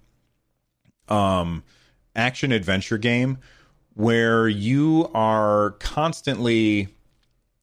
um 1.07 1.63
action 2.15 2.51
adventure 2.51 2.97
game 2.97 3.37
where 3.95 4.47
you 4.47 5.09
are 5.13 5.71
constantly 5.79 6.87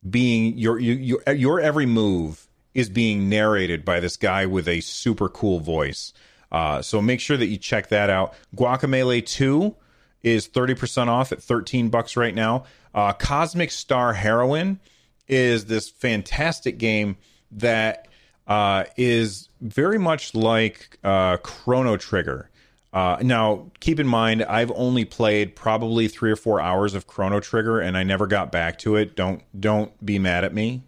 being 0.09 0.57
your 0.57 0.79
your 0.79 1.21
your 1.33 1.61
every 1.61 1.87
move 1.87 2.49
is 2.75 2.89
being 2.89 3.29
narrated 3.29 3.85
by 3.85 4.01
this 4.01 4.17
guy 4.17 4.47
with 4.47 4.69
a 4.69 4.81
super 4.81 5.29
cool 5.29 5.61
voice. 5.61 6.13
Uh, 6.51 6.81
so 6.81 7.03
make 7.03 7.21
sure 7.21 7.37
that 7.37 7.47
you 7.47 7.57
check 7.57 7.89
that 7.89 8.09
out. 8.09 8.35
Guacamole 8.57 9.25
2 9.25 9.75
is 10.23 10.49
30% 10.49 11.09
off 11.09 11.33
at 11.33 11.43
13 11.43 11.89
bucks 11.89 12.17
right 12.17 12.35
now. 12.35 12.65
Uh, 12.95 13.13
Cosmic 13.13 13.71
Star 13.71 14.13
Heroine 14.15 14.81
is 15.27 15.67
this 15.67 15.91
fantastic 15.91 16.79
game 16.79 17.17
that 17.53 18.09
uh, 18.47 18.85
is 18.97 19.49
very 19.61 19.99
much 19.99 20.35
like 20.35 20.99
uh, 21.05 21.37
Chrono 21.39 21.97
Trigger. 21.97 22.51
Uh, 22.99 23.17
now, 23.23 23.71
keep 23.79 24.01
in 24.01 24.09
mind, 24.09 24.43
I've 24.43 24.73
only 24.73 25.05
played 25.05 25.55
probably 25.55 26.09
three 26.09 26.33
or 26.33 26.37
four 26.37 26.61
hours 26.61 26.95
of 26.95 27.07
Chrono 27.07 27.39
Trigger, 27.39 27.79
and 27.79 27.97
I 27.97 28.03
never 28.03 28.27
got 28.27 28.51
back 28.51 28.77
to 28.79 28.97
it. 28.97 29.15
Don't 29.15 29.41
don't 29.59 30.05
be 30.05 30.19
mad 30.19 30.43
at 30.43 30.53
me. 30.53 30.83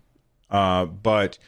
Uh, 0.50 0.86
but 0.86 1.38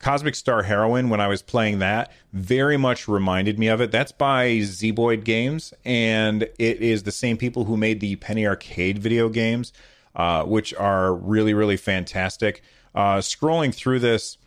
Cosmic 0.00 0.34
Star 0.34 0.64
Heroine, 0.64 1.10
when 1.10 1.20
I 1.20 1.28
was 1.28 1.42
playing 1.42 1.78
that, 1.78 2.10
very 2.32 2.76
much 2.76 3.06
reminded 3.06 3.56
me 3.56 3.68
of 3.68 3.80
it. 3.80 3.92
That's 3.92 4.10
by 4.10 4.58
Zeboyd 4.62 5.22
Games, 5.22 5.72
and 5.84 6.42
it 6.58 6.82
is 6.82 7.04
the 7.04 7.12
same 7.12 7.36
people 7.36 7.66
who 7.66 7.76
made 7.76 8.00
the 8.00 8.16
Penny 8.16 8.44
Arcade 8.48 8.98
video 8.98 9.28
games, 9.28 9.72
uh, 10.16 10.42
which 10.42 10.74
are 10.74 11.14
really, 11.14 11.54
really 11.54 11.76
fantastic. 11.76 12.62
Uh, 12.96 13.18
scrolling 13.18 13.72
through 13.72 14.00
this, 14.00 14.38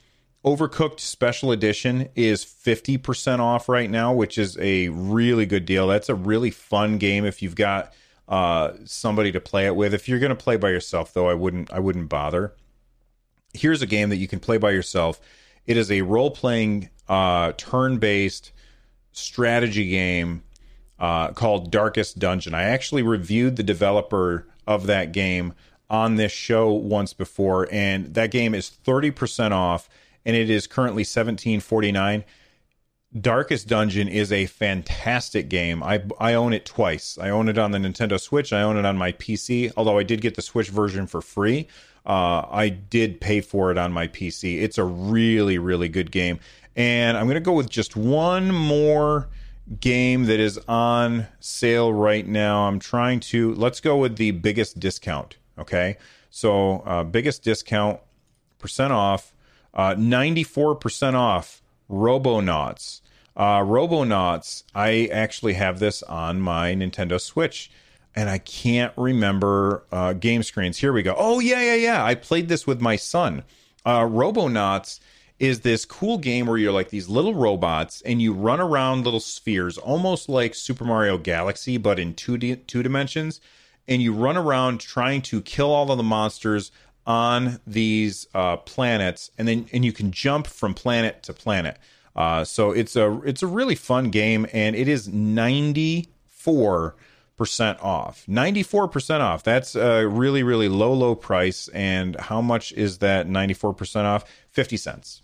Overcooked 0.43 0.99
Special 0.99 1.51
Edition 1.51 2.09
is 2.15 2.43
50% 2.43 3.39
off 3.39 3.69
right 3.69 3.89
now, 3.89 4.13
which 4.13 4.37
is 4.37 4.57
a 4.59 4.89
really 4.89 5.45
good 5.45 5.65
deal. 5.65 5.87
That's 5.87 6.09
a 6.09 6.15
really 6.15 6.51
fun 6.51 6.97
game 6.97 7.25
if 7.25 7.41
you've 7.41 7.55
got 7.55 7.93
uh, 8.27 8.73
somebody 8.83 9.31
to 9.31 9.39
play 9.39 9.65
it 9.65 9.75
with. 9.75 9.93
If 9.93 10.09
you're 10.09 10.19
going 10.19 10.29
to 10.31 10.35
play 10.35 10.57
by 10.57 10.69
yourself, 10.69 11.13
though, 11.13 11.29
I 11.29 11.33
wouldn't. 11.33 11.71
I 11.71 11.79
wouldn't 11.79 12.09
bother. 12.09 12.53
Here's 13.53 13.81
a 13.81 13.87
game 13.87 14.09
that 14.09 14.17
you 14.17 14.27
can 14.27 14.39
play 14.39 14.57
by 14.57 14.71
yourself. 14.71 15.21
It 15.65 15.77
is 15.77 15.91
a 15.91 16.01
role 16.01 16.31
playing, 16.31 16.89
uh, 17.07 17.53
turn 17.55 17.99
based 17.99 18.51
strategy 19.13 19.89
game 19.89 20.43
uh, 20.99 21.29
called 21.31 21.71
Darkest 21.71 22.19
Dungeon. 22.19 22.53
I 22.53 22.63
actually 22.63 23.03
reviewed 23.03 23.55
the 23.55 23.63
developer 23.63 24.47
of 24.67 24.87
that 24.87 25.11
game 25.11 25.53
on 25.89 26.15
this 26.15 26.31
show 26.31 26.71
once 26.71 27.13
before, 27.13 27.67
and 27.71 28.13
that 28.15 28.31
game 28.31 28.55
is 28.55 28.71
30% 28.85 29.51
off, 29.51 29.89
and 30.25 30.35
it 30.35 30.49
is 30.49 30.67
currently 30.67 31.03
17.49. 31.03 32.23
Darkest 33.19 33.67
Dungeon 33.67 34.07
is 34.07 34.31
a 34.31 34.47
fantastic 34.47 35.47
game. 35.47 35.83
I 35.83 36.03
I 36.19 36.33
own 36.33 36.51
it 36.51 36.65
twice. 36.65 37.17
I 37.21 37.29
own 37.29 37.47
it 37.47 37.59
on 37.59 37.69
the 37.69 37.77
Nintendo 37.77 38.19
Switch. 38.19 38.51
I 38.51 38.63
own 38.63 38.75
it 38.75 38.85
on 38.85 38.97
my 38.97 39.11
PC. 39.11 39.71
Although 39.77 39.99
I 39.99 40.03
did 40.03 40.19
get 40.19 40.35
the 40.35 40.41
Switch 40.41 40.69
version 40.69 41.05
for 41.05 41.21
free, 41.21 41.67
uh, 42.07 42.45
I 42.49 42.69
did 42.69 43.21
pay 43.21 43.41
for 43.41 43.69
it 43.69 43.77
on 43.77 43.91
my 43.91 44.07
PC. 44.07 44.63
It's 44.63 44.79
a 44.79 44.83
really 44.83 45.59
really 45.59 45.89
good 45.89 46.11
game. 46.11 46.39
And 46.75 47.15
I'm 47.15 47.29
to 47.29 47.39
go 47.39 47.53
with 47.53 47.69
just 47.69 47.95
one 47.95 48.51
more 48.51 49.29
game 49.79 50.25
that 50.25 50.39
is 50.39 50.57
on 50.67 51.27
sale 51.39 51.93
right 51.93 52.27
now. 52.27 52.67
I'm 52.67 52.79
trying 52.79 53.19
to 53.21 53.53
let's 53.55 53.79
go 53.79 53.97
with 53.97 54.17
the 54.17 54.31
biggest 54.31 54.79
discount. 54.79 55.37
Okay, 55.57 55.97
so 56.31 56.79
uh, 56.79 57.03
biggest 57.03 57.43
discount 57.43 57.99
percent 58.57 58.91
off, 58.91 59.32
uh, 59.73 59.95
94% 59.95 61.13
off. 61.13 61.61
Robonauts. 61.89 63.01
Uh, 63.35 63.59
Robonauts, 63.59 64.63
I 64.75 65.09
actually 65.11 65.53
have 65.53 65.79
this 65.79 66.03
on 66.03 66.39
my 66.39 66.73
Nintendo 66.73 67.19
Switch 67.19 67.71
and 68.15 68.29
I 68.29 68.37
can't 68.37 68.93
remember 68.95 69.83
uh, 69.91 70.13
game 70.13 70.43
screens. 70.43 70.77
Here 70.77 70.93
we 70.93 71.01
go. 71.01 71.15
Oh, 71.17 71.39
yeah, 71.39 71.61
yeah, 71.61 71.75
yeah. 71.75 72.05
I 72.05 72.15
played 72.15 72.47
this 72.47 72.67
with 72.67 72.79
my 72.79 72.95
son. 72.95 73.43
Uh, 73.85 74.01
Robonauts 74.01 74.99
is 75.39 75.61
this 75.61 75.83
cool 75.83 76.19
game 76.19 76.45
where 76.45 76.57
you're 76.57 76.71
like 76.71 76.89
these 76.89 77.09
little 77.09 77.33
robots 77.33 78.01
and 78.03 78.21
you 78.21 78.33
run 78.33 78.59
around 78.61 79.03
little 79.03 79.19
spheres, 79.19 79.77
almost 79.77 80.29
like 80.29 80.53
Super 80.53 80.85
Mario 80.85 81.17
Galaxy, 81.17 81.77
but 81.77 81.99
in 81.99 82.13
two, 82.13 82.37
di- 82.37 82.55
two 82.55 82.83
dimensions. 82.83 83.41
And 83.87 84.01
you 84.01 84.13
run 84.13 84.37
around 84.37 84.79
trying 84.79 85.21
to 85.23 85.41
kill 85.41 85.71
all 85.71 85.91
of 85.91 85.97
the 85.97 86.03
monsters 86.03 86.71
on 87.05 87.59
these 87.67 88.27
uh, 88.33 88.57
planets, 88.57 89.31
and 89.37 89.47
then 89.47 89.67
and 89.73 89.83
you 89.83 89.91
can 89.91 90.11
jump 90.11 90.47
from 90.47 90.73
planet 90.73 91.23
to 91.23 91.33
planet. 91.33 91.77
Uh, 92.15 92.43
so 92.43 92.71
it's 92.71 92.95
a 92.95 93.21
it's 93.25 93.43
a 93.43 93.47
really 93.47 93.75
fun 93.75 94.09
game, 94.09 94.47
and 94.53 94.75
it 94.75 94.87
is 94.87 95.07
ninety 95.07 96.09
four 96.27 96.95
percent 97.35 97.79
off. 97.81 98.23
Ninety 98.27 98.63
four 98.63 98.87
percent 98.87 99.23
off. 99.23 99.43
That's 99.43 99.75
a 99.75 100.07
really 100.07 100.43
really 100.43 100.69
low 100.69 100.93
low 100.93 101.15
price. 101.15 101.67
And 101.69 102.15
how 102.19 102.41
much 102.41 102.71
is 102.73 102.99
that 102.99 103.27
ninety 103.27 103.53
four 103.53 103.73
percent 103.73 104.07
off? 104.07 104.23
Fifty 104.51 104.77
cents. 104.77 105.21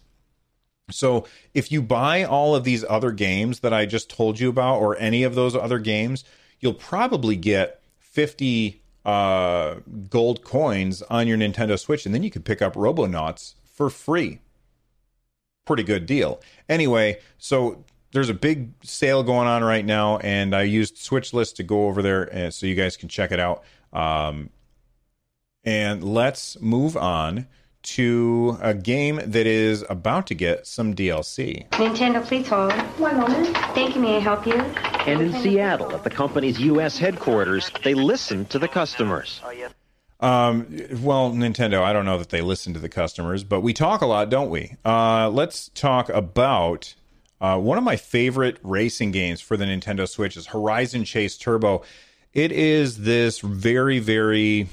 So 0.91 1.27
if 1.53 1.71
you 1.71 1.83
buy 1.83 2.23
all 2.23 2.55
of 2.55 2.63
these 2.63 2.83
other 2.89 3.11
games 3.11 3.59
that 3.59 3.73
I 3.73 3.85
just 3.85 4.09
told 4.09 4.39
you 4.39 4.49
about, 4.49 4.79
or 4.79 4.97
any 4.97 5.21
of 5.21 5.35
those 5.35 5.55
other 5.55 5.77
games, 5.77 6.23
you'll 6.59 6.73
probably 6.73 7.35
get 7.35 7.79
fifty 7.99 8.78
uh, 9.05 9.75
gold 10.09 10.43
coins 10.43 11.01
on 11.03 11.27
your 11.27 11.37
Nintendo 11.37 11.79
Switch, 11.79 12.05
and 12.05 12.13
then 12.13 12.23
you 12.23 12.29
can 12.29 12.41
pick 12.41 12.61
up 12.61 12.75
Robonauts 12.75 13.55
for 13.63 13.89
free. 13.89 14.39
Pretty 15.65 15.83
good 15.83 16.05
deal. 16.05 16.41
Anyway, 16.67 17.19
so 17.37 17.83
there's 18.11 18.29
a 18.29 18.33
big 18.33 18.71
sale 18.83 19.23
going 19.23 19.47
on 19.47 19.63
right 19.63 19.85
now, 19.85 20.17
and 20.17 20.55
I 20.55 20.63
used 20.63 20.97
Switch 20.97 21.33
List 21.33 21.57
to 21.57 21.63
go 21.63 21.87
over 21.87 22.01
there 22.01 22.33
uh, 22.33 22.49
so 22.51 22.65
you 22.65 22.75
guys 22.75 22.97
can 22.97 23.09
check 23.09 23.31
it 23.31 23.39
out. 23.39 23.63
Um, 23.93 24.49
and 25.63 26.03
let's 26.03 26.59
move 26.59 26.97
on 26.97 27.47
to 27.81 28.57
a 28.61 28.73
game 28.73 29.21
that 29.23 29.47
is 29.47 29.85
about 29.89 30.27
to 30.27 30.35
get 30.35 30.67
some 30.67 30.93
DLC. 30.93 31.67
Nintendo, 31.69 32.23
please 32.23 32.47
hold. 32.47 32.73
One 32.99 33.17
moment. 33.17 33.55
Thank 33.73 33.95
you. 33.95 34.01
May 34.01 34.17
I 34.17 34.19
help 34.19 34.45
you? 34.45 34.53
And 34.53 35.21
in 35.21 35.33
Seattle, 35.41 35.93
at 35.93 36.03
the 36.03 36.09
company's 36.09 36.59
U.S. 36.59 36.97
headquarters, 36.97 37.71
they 37.83 37.93
listen 37.93 38.45
to 38.45 38.59
the 38.59 38.67
customers. 38.67 39.41
Um, 40.19 40.67
well, 41.01 41.31
Nintendo, 41.31 41.81
I 41.81 41.93
don't 41.93 42.05
know 42.05 42.17
that 42.17 42.29
they 42.29 42.41
listen 42.41 42.73
to 42.73 42.79
the 42.79 42.89
customers, 42.89 43.43
but 43.43 43.61
we 43.61 43.73
talk 43.73 44.01
a 44.01 44.05
lot, 44.05 44.29
don't 44.29 44.49
we? 44.49 44.75
Uh, 44.83 45.29
let's 45.29 45.69
talk 45.69 46.09
about 46.09 46.93
uh, 47.39 47.57
one 47.57 47.77
of 47.77 47.83
my 47.85 47.95
favorite 47.95 48.57
racing 48.61 49.11
games 49.11 49.39
for 49.39 49.55
the 49.55 49.63
Nintendo 49.65 50.07
Switch 50.07 50.35
is 50.35 50.47
Horizon 50.47 51.05
Chase 51.05 51.37
Turbo. 51.37 51.83
It 52.33 52.51
is 52.51 52.97
this 52.99 53.39
very, 53.39 53.99
very 53.99 54.67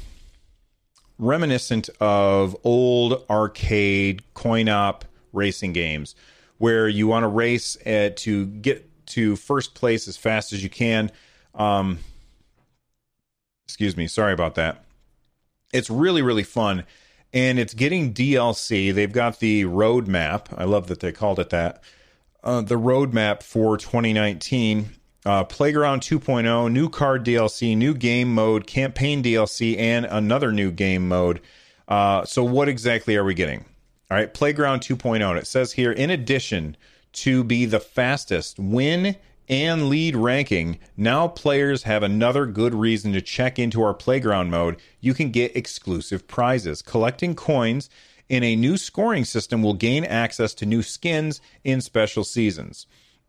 reminiscent 1.18 1.88
of 2.00 2.56
old 2.64 3.24
arcade 3.30 4.22
coin 4.34 4.68
op 4.68 5.04
racing 5.32 5.72
games 5.72 6.14
where 6.58 6.88
you 6.88 7.06
want 7.06 7.24
to 7.24 7.28
race 7.28 7.76
to 7.84 8.46
get 8.46 8.88
to 9.06 9.36
first 9.36 9.74
place 9.74 10.08
as 10.08 10.16
fast 10.16 10.52
as 10.52 10.62
you 10.62 10.70
can. 10.70 11.10
Um, 11.54 11.98
excuse 13.66 13.96
me, 13.96 14.06
sorry 14.06 14.32
about 14.32 14.54
that. 14.56 14.84
It's 15.72 15.90
really, 15.90 16.22
really 16.22 16.42
fun. 16.42 16.84
And 17.32 17.58
it's 17.58 17.74
getting 17.74 18.14
DLC. 18.14 18.94
They've 18.94 19.12
got 19.12 19.40
the 19.40 19.64
roadmap. 19.64 20.46
I 20.56 20.64
love 20.64 20.86
that 20.86 21.00
they 21.00 21.12
called 21.12 21.38
it 21.38 21.50
that. 21.50 21.82
Uh, 22.42 22.62
the 22.62 22.76
roadmap 22.76 23.42
for 23.42 23.76
2019 23.76 24.90
uh, 25.26 25.42
Playground 25.42 26.02
2.0, 26.02 26.70
new 26.70 26.88
card 26.88 27.24
DLC, 27.24 27.76
new 27.76 27.94
game 27.94 28.32
mode, 28.32 28.66
campaign 28.66 29.24
DLC, 29.24 29.76
and 29.76 30.06
another 30.06 30.52
new 30.52 30.70
game 30.70 31.08
mode. 31.08 31.40
Uh, 31.88 32.24
so, 32.24 32.44
what 32.44 32.68
exactly 32.68 33.16
are 33.16 33.24
we 33.24 33.34
getting? 33.34 33.64
All 34.08 34.16
right, 34.16 34.32
Playground 34.32 34.80
2.0. 34.80 35.36
It 35.36 35.48
says 35.48 35.72
here, 35.72 35.90
in 35.90 36.10
addition 36.10 36.76
to 37.14 37.42
be 37.42 37.66
the 37.66 37.80
fastest, 37.80 38.58
win 38.58 39.16
and 39.48 39.88
lead 39.88 40.14
ranking, 40.14 40.78
now 40.96 41.26
players 41.26 41.82
have 41.82 42.04
another 42.04 42.46
good 42.46 42.74
reason 42.74 43.12
to 43.12 43.20
check 43.20 43.58
into 43.58 43.82
our 43.82 43.94
Playground 43.94 44.50
mode. 44.50 44.76
You 45.00 45.12
can 45.12 45.32
get 45.32 45.56
exclusive 45.56 46.28
prizes. 46.28 46.82
Collecting 46.82 47.34
coins 47.34 47.90
in 48.28 48.44
a 48.44 48.54
new 48.54 48.76
scoring 48.76 49.24
system 49.24 49.60
will 49.60 49.74
gain 49.74 50.04
access 50.04 50.54
to 50.54 50.66
new 50.66 50.82
skins 50.82 51.40
in 51.64 51.80
special 51.80 52.22
seasons. 52.22 52.86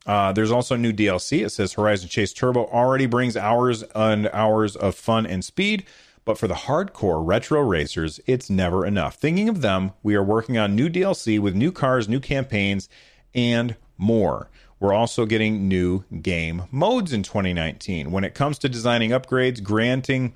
Uh, 0.08 0.32
there's 0.32 0.52
also 0.52 0.78
new 0.78 0.94
DLC. 0.94 1.46
It 1.46 1.50
says 1.50 1.74
Horizon 1.74 2.08
Chase 2.08 2.32
Turbo 2.32 2.66
already 2.68 3.06
brings 3.06 3.36
hours 3.36 3.84
and 3.94 4.30
hours 4.32 4.78
of 4.78 4.96
fun 4.96 5.26
and 5.26 5.44
speed, 5.44 5.84
but 6.24 6.38
for 6.38 6.48
the 6.48 6.54
hardcore 6.54 7.26
retro 7.26 7.62
racers, 7.62 8.22
it's 8.26 8.50
never 8.50 8.86
enough. 8.86 9.16
Thinking 9.16 9.50
of 9.50 9.62
them, 9.62 9.92
we 10.04 10.16
are 10.16 10.24
working 10.24 10.58
on 10.58 10.76
new 10.76 10.90
DLC 10.90 11.40
with 11.40 11.56
new 11.56 11.74
cars, 11.74 12.08
new 12.08 12.22
campaigns, 12.22 12.88
and 13.36 13.76
more. 13.98 14.50
We're 14.80 14.94
also 14.94 15.26
getting 15.26 15.68
new 15.68 16.04
game 16.22 16.64
modes 16.72 17.12
in 17.12 17.24
2019. 17.24 18.12
When 18.12 18.24
it 18.24 18.34
comes 18.34 18.60
to 18.60 18.70
designing 18.70 19.10
upgrades, 19.10 19.62
granting 19.62 20.36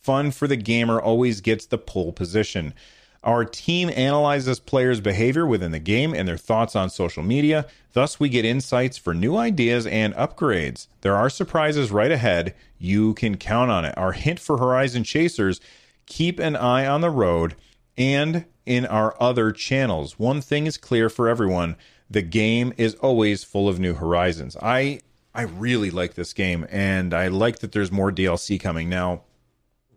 fun 0.00 0.32
for 0.32 0.48
the 0.48 0.56
gamer 0.56 1.00
always 1.00 1.40
gets 1.40 1.66
the 1.66 1.78
pole 1.78 2.12
position. 2.12 2.74
Our 3.22 3.44
team 3.44 3.88
analyzes 3.90 4.58
players' 4.58 5.00
behavior 5.00 5.46
within 5.46 5.70
the 5.70 5.78
game 5.78 6.12
and 6.12 6.26
their 6.26 6.36
thoughts 6.36 6.74
on 6.74 6.90
social 6.90 7.22
media. 7.22 7.66
Thus, 7.92 8.18
we 8.18 8.28
get 8.28 8.44
insights 8.44 8.96
for 8.96 9.12
new 9.14 9.36
ideas 9.36 9.86
and 9.86 10.14
upgrades. 10.14 10.86
There 11.02 11.16
are 11.16 11.28
surprises 11.28 11.90
right 11.90 12.10
ahead. 12.10 12.54
You 12.78 13.14
can 13.14 13.36
count 13.36 13.70
on 13.70 13.84
it. 13.84 13.96
Our 13.98 14.12
hint 14.12 14.40
for 14.40 14.58
Horizon 14.58 15.04
Chasers 15.04 15.60
keep 16.06 16.38
an 16.38 16.56
eye 16.56 16.86
on 16.86 17.00
the 17.00 17.10
road 17.10 17.54
and 17.96 18.46
in 18.64 18.86
our 18.86 19.14
other 19.20 19.52
channels. 19.52 20.18
One 20.18 20.40
thing 20.40 20.66
is 20.66 20.76
clear 20.76 21.08
for 21.08 21.28
everyone 21.28 21.76
the 22.08 22.22
game 22.22 22.74
is 22.76 22.94
always 22.96 23.42
full 23.42 23.68
of 23.68 23.80
new 23.80 23.94
horizons. 23.94 24.56
I 24.60 25.00
I 25.34 25.42
really 25.42 25.90
like 25.90 26.14
this 26.14 26.34
game 26.34 26.66
and 26.70 27.14
I 27.14 27.28
like 27.28 27.60
that 27.60 27.72
there's 27.72 27.90
more 27.90 28.12
DLC 28.12 28.60
coming. 28.60 28.88
Now, 28.90 29.22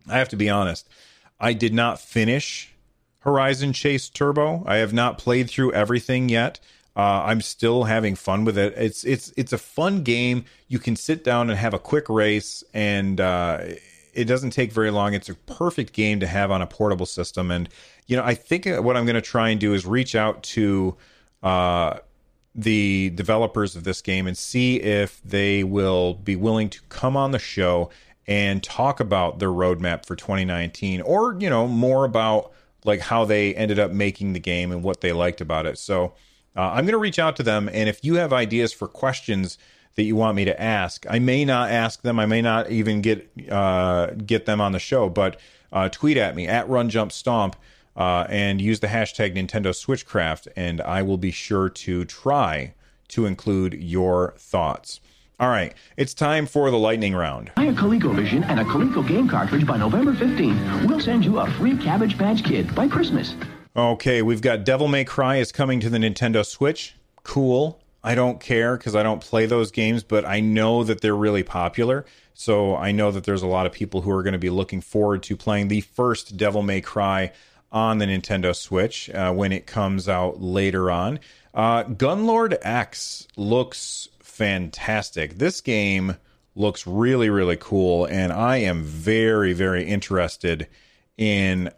I 0.07 0.17
have 0.17 0.29
to 0.29 0.37
be 0.37 0.49
honest, 0.49 0.87
I 1.39 1.53
did 1.53 1.73
not 1.73 1.99
finish 1.99 2.73
Horizon 3.19 3.73
Chase 3.73 4.07
Turbo. 4.07 4.63
I 4.65 4.77
have 4.77 4.93
not 4.93 5.17
played 5.17 5.49
through 5.49 5.73
everything 5.73 6.29
yet. 6.29 6.59
Uh, 6.95 7.23
I'm 7.25 7.41
still 7.41 7.83
having 7.83 8.15
fun 8.15 8.45
with 8.45 8.57
it. 8.57 8.73
It's 8.77 9.03
it's 9.03 9.33
it's 9.35 9.51
a 9.51 9.57
fun 9.57 10.03
game. 10.03 10.45
You 10.67 10.79
can 10.79 10.95
sit 10.95 11.23
down 11.23 11.49
and 11.49 11.59
have 11.59 11.73
a 11.73 11.79
quick 11.79 12.07
race, 12.07 12.63
and 12.73 13.19
uh, 13.19 13.59
it 14.13 14.25
doesn't 14.25 14.51
take 14.51 14.71
very 14.71 14.91
long. 14.91 15.13
It's 15.13 15.27
a 15.27 15.35
perfect 15.35 15.93
game 15.93 16.21
to 16.21 16.27
have 16.27 16.51
on 16.51 16.61
a 16.61 16.67
portable 16.67 17.05
system. 17.05 17.51
And 17.51 17.67
you 18.07 18.15
know, 18.15 18.23
I 18.23 18.33
think 18.33 18.65
what 18.65 18.95
I'm 18.95 19.05
going 19.05 19.15
to 19.15 19.21
try 19.21 19.49
and 19.49 19.59
do 19.59 19.73
is 19.73 19.85
reach 19.85 20.15
out 20.15 20.41
to 20.43 20.95
uh, 21.43 21.99
the 22.55 23.11
developers 23.11 23.75
of 23.75 23.83
this 23.83 24.01
game 24.01 24.25
and 24.25 24.37
see 24.37 24.77
if 24.77 25.21
they 25.23 25.63
will 25.63 26.13
be 26.13 26.35
willing 26.35 26.69
to 26.69 26.81
come 26.87 27.17
on 27.17 27.31
the 27.31 27.39
show 27.39 27.89
and 28.27 28.63
talk 28.63 28.99
about 28.99 29.39
their 29.39 29.49
roadmap 29.49 30.05
for 30.05 30.15
2019 30.15 31.01
or, 31.01 31.37
you 31.39 31.49
know, 31.49 31.67
more 31.67 32.05
about 32.05 32.51
like 32.85 33.01
how 33.01 33.25
they 33.25 33.53
ended 33.55 33.79
up 33.79 33.91
making 33.91 34.33
the 34.33 34.39
game 34.39 34.71
and 34.71 34.81
what 34.81 35.01
they 35.01 35.11
liked 35.11 35.41
about 35.41 35.65
it. 35.65 35.77
So 35.77 36.13
uh, 36.55 36.61
I'm 36.61 36.85
going 36.85 36.93
to 36.93 36.97
reach 36.97 37.19
out 37.19 37.35
to 37.37 37.43
them. 37.43 37.69
And 37.71 37.89
if 37.89 38.03
you 38.03 38.15
have 38.15 38.31
ideas 38.31 38.73
for 38.73 38.87
questions 38.87 39.57
that 39.95 40.03
you 40.03 40.15
want 40.15 40.35
me 40.35 40.45
to 40.45 40.61
ask, 40.61 41.05
I 41.09 41.19
may 41.19 41.45
not 41.45 41.69
ask 41.69 42.01
them. 42.01 42.19
I 42.19 42.25
may 42.25 42.41
not 42.41 42.69
even 42.69 43.01
get 43.01 43.29
uh, 43.49 44.07
get 44.07 44.45
them 44.45 44.61
on 44.61 44.71
the 44.71 44.79
show, 44.79 45.09
but 45.09 45.39
uh, 45.71 45.89
tweet 45.89 46.17
at 46.17 46.35
me 46.35 46.47
at 46.47 46.67
Run 46.69 46.89
Jump 46.89 47.11
Stomp 47.11 47.55
uh, 47.95 48.25
and 48.29 48.61
use 48.61 48.79
the 48.79 48.87
hashtag 48.87 49.35
Nintendo 49.35 49.71
Switchcraft, 49.71 50.47
and 50.55 50.81
I 50.81 51.01
will 51.01 51.17
be 51.17 51.31
sure 51.31 51.69
to 51.69 52.05
try 52.05 52.73
to 53.09 53.25
include 53.25 53.73
your 53.73 54.33
thoughts. 54.37 54.99
All 55.37 55.49
right, 55.49 55.73
it's 55.97 56.13
time 56.13 56.45
for 56.45 56.71
the 56.71 56.77
lightning 56.77 57.13
round. 57.13 57.51
Buy 57.55 57.65
a 57.65 57.73
ColecoVision 57.73 58.45
and 58.47 58.59
a 58.59 58.63
Coleco 58.63 59.05
game 59.05 59.27
cartridge 59.27 59.67
by 59.67 59.75
November 59.75 60.13
15th. 60.13 60.87
We'll 60.87 61.01
send 61.01 61.25
you 61.25 61.39
a 61.39 61.51
free 61.51 61.77
Cabbage 61.77 62.17
Patch 62.17 62.43
Kid 62.43 62.73
by 62.73 62.87
Christmas. 62.87 63.35
Okay, 63.77 64.21
we've 64.21 64.39
got 64.39 64.63
Devil 64.63 64.87
May 64.87 65.03
Cry 65.03 65.35
is 65.35 65.51
coming 65.51 65.81
to 65.81 65.89
the 65.89 65.97
Nintendo 65.97 66.45
Switch. 66.45 66.95
Cool. 67.23 67.81
I 68.05 68.15
don't 68.15 68.39
care 68.39 68.77
because 68.77 68.95
I 68.95 69.03
don't 69.03 69.19
play 69.19 69.47
those 69.47 69.69
games, 69.69 70.01
but 70.01 70.23
I 70.23 70.39
know 70.39 70.85
that 70.85 71.01
they're 71.01 71.15
really 71.15 71.43
popular. 71.43 72.05
So 72.33 72.77
I 72.77 72.93
know 72.93 73.11
that 73.11 73.25
there's 73.25 73.41
a 73.41 73.47
lot 73.47 73.65
of 73.65 73.73
people 73.73 73.99
who 73.99 74.11
are 74.11 74.23
going 74.23 74.31
to 74.31 74.39
be 74.39 74.49
looking 74.49 74.79
forward 74.79 75.23
to 75.23 75.35
playing 75.35 75.67
the 75.67 75.81
first 75.81 76.37
Devil 76.37 76.61
May 76.61 76.79
Cry 76.79 77.33
on 77.69 77.97
the 77.97 78.05
Nintendo 78.05 78.55
Switch 78.55 79.09
uh, 79.09 79.33
when 79.33 79.51
it 79.51 79.67
comes 79.67 80.07
out 80.07 80.41
later 80.41 80.89
on. 80.89 81.19
Uh, 81.53 81.83
Gunlord 81.83 82.57
X 82.61 83.27
looks 83.35 84.07
fantastic. 84.21 85.37
This 85.37 85.59
game 85.59 86.15
looks 86.55 86.87
really, 86.87 87.29
really 87.29 87.57
cool, 87.57 88.05
and 88.05 88.31
I 88.31 88.57
am 88.57 88.83
very, 88.83 89.51
very 89.51 89.83
interested 89.83 90.67
in 91.17 91.71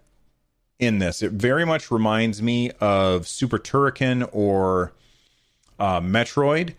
in 0.80 1.00
this. 1.00 1.22
It 1.22 1.32
very 1.32 1.66
much 1.66 1.92
reminds 1.92 2.42
me 2.42 2.72
of 2.80 3.28
Super 3.28 3.58
Turrican 3.58 4.28
or 4.32 4.94
uh, 5.80 6.02
Metroid. 6.02 6.76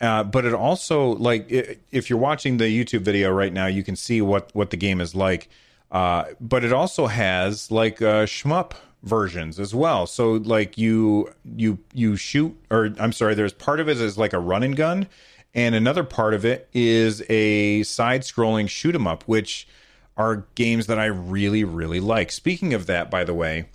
Uh, 0.00 0.24
but 0.24 0.46
it 0.46 0.54
also 0.54 1.10
like 1.16 1.50
it, 1.50 1.82
if 1.90 2.08
you're 2.08 2.18
watching 2.18 2.56
the 2.56 2.64
YouTube 2.64 3.02
video 3.02 3.30
right 3.30 3.52
now, 3.52 3.66
you 3.66 3.82
can 3.82 3.96
see 3.96 4.22
what 4.22 4.50
what 4.54 4.70
the 4.70 4.76
game 4.76 5.00
is 5.00 5.14
like. 5.14 5.48
Uh, 5.90 6.24
but 6.40 6.64
it 6.64 6.72
also 6.72 7.06
has 7.06 7.70
like 7.70 8.00
uh, 8.00 8.24
shmup 8.24 8.72
versions 9.02 9.58
as 9.60 9.74
well. 9.74 10.06
So 10.06 10.32
like 10.32 10.78
you 10.78 11.30
you 11.44 11.78
you 11.92 12.16
shoot 12.16 12.56
or 12.70 12.94
I'm 12.98 13.12
sorry, 13.12 13.34
there's 13.34 13.52
part 13.52 13.80
of 13.80 13.88
it 13.88 14.00
is 14.00 14.16
like 14.16 14.32
a 14.32 14.38
run 14.38 14.62
and 14.62 14.74
gun, 14.76 15.06
and 15.54 15.74
another 15.74 16.04
part 16.04 16.32
of 16.32 16.46
it 16.46 16.68
is 16.72 17.22
a 17.28 17.82
side 17.82 18.22
scrolling 18.22 18.70
shoot 18.70 18.94
'em 18.94 19.06
up, 19.06 19.24
which 19.24 19.68
are 20.20 20.44
games 20.54 20.86
that 20.86 20.98
I 20.98 21.06
really 21.06 21.64
really 21.64 22.00
like. 22.00 22.30
Speaking 22.30 22.74
of 22.74 22.86
that, 22.86 23.10
by 23.10 23.24
the 23.24 23.32
way, 23.32 23.66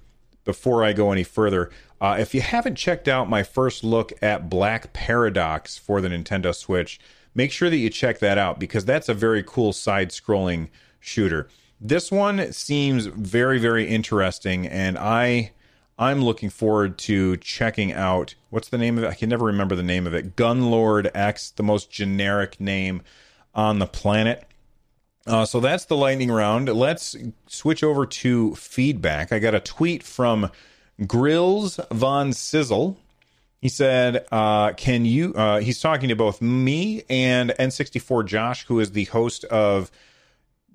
before 0.44 0.84
I 0.84 0.94
go 0.94 1.12
any 1.12 1.24
further, 1.24 1.72
uh, 2.00 2.18
if 2.20 2.36
you 2.36 2.42
haven't 2.42 2.76
checked 2.76 3.08
out 3.08 3.28
my 3.28 3.42
first 3.42 3.84
look 3.84 4.14
at 4.22 4.50
Black 4.50 4.94
Paradox 4.94 5.78
for 5.78 6.02
the 6.02 6.10
Nintendo 6.10 6.54
Switch, 6.54 7.00
make 7.34 7.52
sure 7.52 7.70
that 7.70 7.78
you 7.78 7.90
check 7.90 8.20
that 8.20 8.38
out 8.38 8.60
because 8.60 8.86
that's 8.86 9.10
a 9.10 9.14
very 9.14 9.42
cool 9.42 9.74
side 9.74 10.10
scrolling 10.10 10.70
shooter. 11.00 11.48
This 11.82 12.12
one 12.12 12.54
seems 12.54 13.08
very 13.08 13.58
very 13.58 13.88
interesting 13.88 14.68
and 14.68 14.98
I 14.98 15.52
I'm 15.98 16.22
looking 16.22 16.50
forward 16.50 16.98
to 17.00 17.38
checking 17.38 17.92
out 17.92 18.36
what's 18.50 18.70
the 18.70 18.78
name 18.78 18.98
of 18.98 19.06
it? 19.06 19.08
I 19.08 19.14
can 19.16 19.30
never 19.30 19.46
remember 19.46 19.76
the 19.76 19.84
name 19.84 20.06
of 20.06 20.14
it. 20.14 20.36
Gunlord 20.36 21.10
X, 21.16 21.52
the 21.52 21.64
most 21.64 21.90
generic 21.90 22.60
name 22.60 23.02
on 23.56 23.80
the 23.80 23.88
planet. 23.88 24.46
Uh, 25.28 25.46
so 25.46 25.60
that's 25.60 25.86
the 25.86 25.98
lightning 25.98 26.32
round. 26.32 26.70
Let's 26.70 27.16
switch 27.48 27.84
over 27.84 28.06
to 28.06 28.54
feedback. 28.56 29.32
I 29.32 29.40
got 29.40 29.56
a 29.56 29.60
tweet 29.60 30.04
from 30.04 30.52
Grills 31.08 31.80
Von 31.92 32.32
Sizzle. 32.32 32.98
He 33.60 33.70
said, 33.70 34.28
uh, 34.32 34.74
"Can 34.74 35.06
you?" 35.06 35.34
Uh, 35.34 35.60
he's 35.60 35.80
talking 35.80 36.10
to 36.10 36.16
both 36.16 36.42
me 36.42 37.04
and 37.10 37.52
N64 37.58 38.26
Josh, 38.28 38.66
who 38.68 38.80
is 38.80 38.92
the 38.92 39.06
host 39.06 39.44
of 39.46 39.90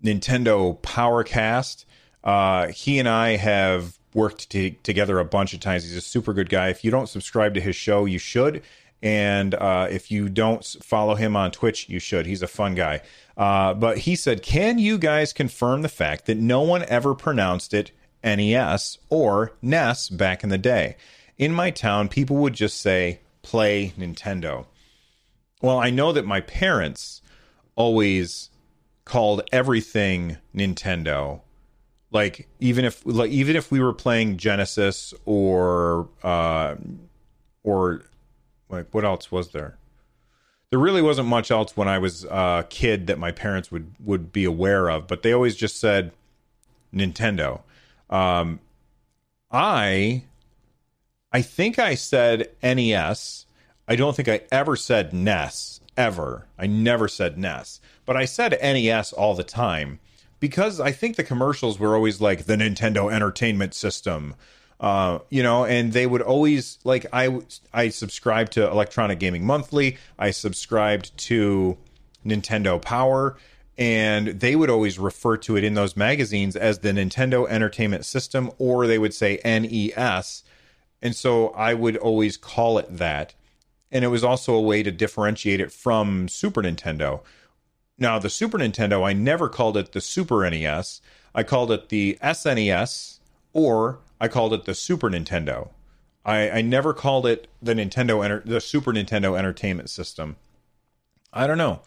Nintendo 0.02 0.76
Powercast. 0.80 1.84
Uh, 2.24 2.68
he 2.68 2.98
and 2.98 3.08
I 3.08 3.36
have 3.36 3.98
worked 4.12 4.50
t- 4.50 4.76
together 4.82 5.20
a 5.20 5.24
bunch 5.24 5.54
of 5.54 5.60
times. 5.60 5.84
He's 5.84 5.96
a 5.96 6.00
super 6.00 6.32
good 6.32 6.48
guy. 6.48 6.68
If 6.68 6.84
you 6.84 6.90
don't 6.90 7.08
subscribe 7.08 7.54
to 7.54 7.60
his 7.60 7.76
show, 7.76 8.04
you 8.04 8.18
should. 8.18 8.62
And 9.02 9.54
uh, 9.54 9.88
if 9.90 10.10
you 10.10 10.28
don't 10.28 10.64
follow 10.82 11.14
him 11.14 11.36
on 11.36 11.52
Twitch, 11.52 11.88
you 11.88 11.98
should. 11.98 12.26
He's 12.26 12.42
a 12.42 12.48
fun 12.48 12.74
guy. 12.74 13.00
Uh, 13.40 13.72
but 13.72 13.96
he 13.96 14.14
said, 14.14 14.42
Can 14.42 14.78
you 14.78 14.98
guys 14.98 15.32
confirm 15.32 15.80
the 15.80 15.88
fact 15.88 16.26
that 16.26 16.36
no 16.36 16.60
one 16.60 16.84
ever 16.84 17.14
pronounced 17.14 17.72
it 17.72 17.90
NES 18.22 18.98
or 19.08 19.52
NES 19.62 20.10
back 20.10 20.44
in 20.44 20.50
the 20.50 20.58
day? 20.58 20.98
In 21.38 21.54
my 21.54 21.70
town, 21.70 22.10
people 22.10 22.36
would 22.36 22.52
just 22.52 22.82
say, 22.82 23.20
Play 23.40 23.94
Nintendo. 23.98 24.66
Well, 25.62 25.78
I 25.78 25.88
know 25.88 26.12
that 26.12 26.26
my 26.26 26.42
parents 26.42 27.22
always 27.76 28.50
called 29.06 29.40
everything 29.50 30.36
Nintendo. 30.54 31.40
Like 32.10 32.46
even 32.58 32.84
if 32.84 33.00
like 33.06 33.30
even 33.30 33.56
if 33.56 33.70
we 33.70 33.80
were 33.80 33.94
playing 33.94 34.36
Genesis 34.36 35.14
or 35.24 36.10
uh 36.22 36.74
or 37.62 38.02
like 38.68 38.92
what 38.92 39.06
else 39.06 39.32
was 39.32 39.52
there? 39.52 39.78
There 40.70 40.78
really 40.78 41.02
wasn't 41.02 41.28
much 41.28 41.50
else 41.50 41.76
when 41.76 41.88
I 41.88 41.98
was 41.98 42.24
a 42.24 42.64
kid 42.68 43.08
that 43.08 43.18
my 43.18 43.32
parents 43.32 43.70
would 43.70 43.92
would 44.00 44.32
be 44.32 44.44
aware 44.44 44.88
of, 44.88 45.06
but 45.06 45.22
they 45.22 45.32
always 45.32 45.56
just 45.56 45.78
said 45.78 46.12
Nintendo. 46.94 47.62
Um 48.08 48.60
I 49.50 50.24
I 51.32 51.42
think 51.42 51.78
I 51.78 51.94
said 51.94 52.50
NES. 52.62 53.46
I 53.88 53.96
don't 53.96 54.14
think 54.14 54.28
I 54.28 54.42
ever 54.52 54.76
said 54.76 55.12
NES 55.12 55.80
ever. 55.96 56.46
I 56.58 56.66
never 56.66 57.08
said 57.08 57.36
NES 57.36 57.80
but 58.10 58.16
I 58.16 58.24
said 58.24 58.58
NES 58.60 59.12
all 59.12 59.36
the 59.36 59.44
time 59.44 60.00
because 60.40 60.80
I 60.80 60.90
think 60.90 61.14
the 61.14 61.22
commercials 61.22 61.78
were 61.78 61.94
always 61.94 62.20
like 62.20 62.46
the 62.46 62.56
Nintendo 62.56 63.08
Entertainment 63.12 63.72
System, 63.72 64.34
uh, 64.80 65.18
you 65.28 65.42
know, 65.42 65.66
and 65.66 65.92
they 65.92 66.06
would 66.06 66.22
always 66.22 66.78
like 66.84 67.04
I 67.12 67.40
I 67.72 67.90
subscribed 67.90 68.52
to 68.52 68.68
Electronic 68.68 69.18
Gaming 69.18 69.44
Monthly, 69.44 69.98
I 70.18 70.30
subscribed 70.30 71.16
to 71.26 71.76
Nintendo 72.24 72.80
Power, 72.80 73.36
and 73.76 74.28
they 74.28 74.56
would 74.56 74.70
always 74.70 74.98
refer 74.98 75.36
to 75.38 75.56
it 75.56 75.64
in 75.64 75.74
those 75.74 75.96
magazines 75.96 76.56
as 76.56 76.78
the 76.78 76.92
Nintendo 76.92 77.46
Entertainment 77.46 78.06
System, 78.06 78.50
or 78.56 78.86
they 78.86 78.98
would 78.98 79.12
say 79.12 79.38
NES, 79.44 80.44
and 81.02 81.14
so 81.14 81.48
I 81.50 81.74
would 81.74 81.98
always 81.98 82.38
call 82.38 82.78
it 82.78 82.96
that, 82.96 83.34
and 83.92 84.02
it 84.02 84.08
was 84.08 84.24
also 84.24 84.54
a 84.54 84.62
way 84.62 84.82
to 84.82 84.90
differentiate 84.90 85.60
it 85.60 85.72
from 85.72 86.26
Super 86.26 86.62
Nintendo. 86.62 87.20
Now, 87.98 88.18
the 88.18 88.30
Super 88.30 88.56
Nintendo, 88.56 89.06
I 89.06 89.12
never 89.12 89.50
called 89.50 89.76
it 89.76 89.92
the 89.92 90.00
Super 90.00 90.48
NES. 90.48 91.02
I 91.34 91.42
called 91.42 91.70
it 91.70 91.90
the 91.90 92.16
SNES, 92.22 93.18
or 93.52 93.98
I 94.20 94.28
called 94.28 94.52
it 94.52 94.64
the 94.64 94.74
Super 94.74 95.08
Nintendo. 95.08 95.70
I, 96.24 96.50
I 96.50 96.62
never 96.62 96.92
called 96.92 97.26
it 97.26 97.48
the 97.62 97.74
Nintendo, 97.74 98.24
Enter- 98.24 98.42
the 98.44 98.60
Super 98.60 98.92
Nintendo 98.92 99.38
Entertainment 99.38 99.88
System. 99.88 100.36
I 101.32 101.46
don't 101.46 101.58
know. 101.58 101.80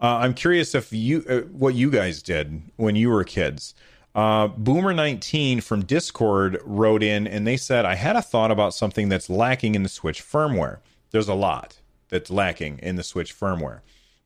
Uh, 0.00 0.18
I'm 0.18 0.34
curious 0.34 0.74
if 0.74 0.92
you 0.92 1.24
uh, 1.28 1.40
what 1.52 1.74
you 1.74 1.90
guys 1.90 2.22
did 2.22 2.62
when 2.76 2.96
you 2.96 3.10
were 3.10 3.24
kids. 3.24 3.74
Uh, 4.14 4.48
Boomer19 4.48 5.62
from 5.62 5.84
Discord 5.84 6.58
wrote 6.64 7.02
in 7.02 7.26
and 7.26 7.46
they 7.46 7.58
said, 7.58 7.84
I 7.84 7.96
had 7.96 8.16
a 8.16 8.22
thought 8.22 8.50
about 8.50 8.72
something 8.72 9.10
that's 9.10 9.28
lacking 9.28 9.74
in 9.74 9.82
the 9.82 9.90
Switch 9.90 10.22
firmware. 10.22 10.78
There's 11.10 11.28
a 11.28 11.34
lot 11.34 11.80
that's 12.08 12.30
lacking 12.30 12.78
in 12.78 12.96
the 12.96 13.02
Switch 13.02 13.38
firmware. 13.38 13.80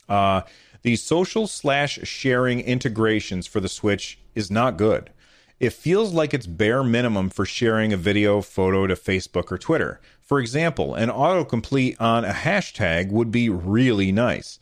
Uh, 0.09 0.43
the 0.83 0.95
social 0.97 1.47
slash 1.47 1.99
sharing 2.05 2.61
integrations 2.61 3.49
for 3.49 3.59
the 3.59 3.69
Switch 3.69 4.19
is 4.35 4.51
not 4.51 4.77
good. 4.77 5.11
It 5.61 5.75
feels 5.75 6.15
like 6.15 6.33
it's 6.33 6.47
bare 6.47 6.83
minimum 6.83 7.29
for 7.29 7.45
sharing 7.45 7.93
a 7.93 7.99
video, 7.99 8.41
photo 8.41 8.87
to 8.87 8.95
Facebook 8.95 9.53
or 9.53 9.59
Twitter. 9.59 10.01
For 10.23 10.41
example, 10.41 10.95
an 10.95 11.11
autocomplete 11.11 12.01
on 12.01 12.25
a 12.25 12.33
hashtag 12.33 13.13
would 13.13 13.31
be 13.31 13.51
really 13.51 14.11
nice, 14.11 14.59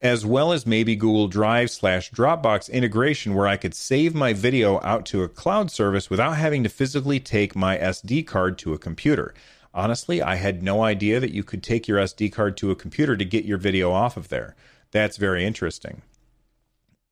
as 0.00 0.24
well 0.24 0.52
as 0.52 0.66
maybe 0.66 0.96
Google 0.96 1.28
Drive 1.28 1.70
slash 1.70 2.10
Dropbox 2.10 2.72
integration 2.72 3.34
where 3.34 3.46
I 3.46 3.58
could 3.58 3.74
save 3.74 4.14
my 4.14 4.32
video 4.32 4.80
out 4.82 5.04
to 5.06 5.22
a 5.22 5.28
cloud 5.28 5.70
service 5.70 6.08
without 6.08 6.38
having 6.38 6.62
to 6.62 6.70
physically 6.70 7.20
take 7.20 7.54
my 7.54 7.76
SD 7.76 8.26
card 8.26 8.56
to 8.60 8.72
a 8.72 8.78
computer. 8.78 9.34
Honestly, 9.74 10.22
I 10.22 10.36
had 10.36 10.62
no 10.62 10.82
idea 10.82 11.20
that 11.20 11.34
you 11.34 11.44
could 11.44 11.62
take 11.62 11.86
your 11.86 11.98
SD 11.98 12.32
card 12.32 12.56
to 12.56 12.70
a 12.70 12.76
computer 12.76 13.14
to 13.14 13.26
get 13.26 13.44
your 13.44 13.58
video 13.58 13.92
off 13.92 14.16
of 14.16 14.30
there. 14.30 14.56
That's 14.90 15.18
very 15.18 15.44
interesting. 15.44 16.00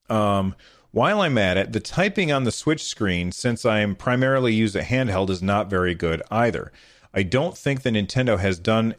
Um, 0.09 0.55
while 0.91 1.21
I'm 1.21 1.37
at 1.39 1.57
it, 1.57 1.73
the 1.73 1.81
typing 1.81 2.33
on 2.33 2.45
the 2.45 2.53
Switch 2.53 2.85
screen, 2.85 3.31
since 3.33 3.65
I'm 3.65 3.95
primarily 3.95 4.55
use 4.55 4.75
a 4.75 4.83
handheld, 4.83 5.31
is 5.31 5.43
not 5.43 5.69
very 5.69 5.95
good 5.95 6.23
either. 6.31 6.73
I 7.13 7.23
don't 7.23 7.57
think 7.57 7.83
that 7.83 7.95
Nintendo 7.95 8.39
has 8.39 8.59
done 8.59 8.95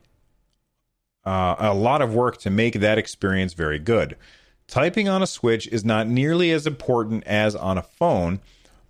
uh, 1.25 1.55
a 1.57 1.73
lot 1.73 2.01
of 2.01 2.13
work 2.13 2.37
to 2.39 2.49
make 2.49 2.75
that 2.75 2.97
experience 2.97 3.53
very 3.53 3.79
good. 3.79 4.15
Typing 4.67 5.09
on 5.09 5.23
a 5.23 5.27
Switch 5.27 5.67
is 5.67 5.83
not 5.83 6.07
nearly 6.07 6.51
as 6.51 6.67
important 6.67 7.23
as 7.25 7.55
on 7.55 7.77
a 7.77 7.83
phone, 7.83 8.39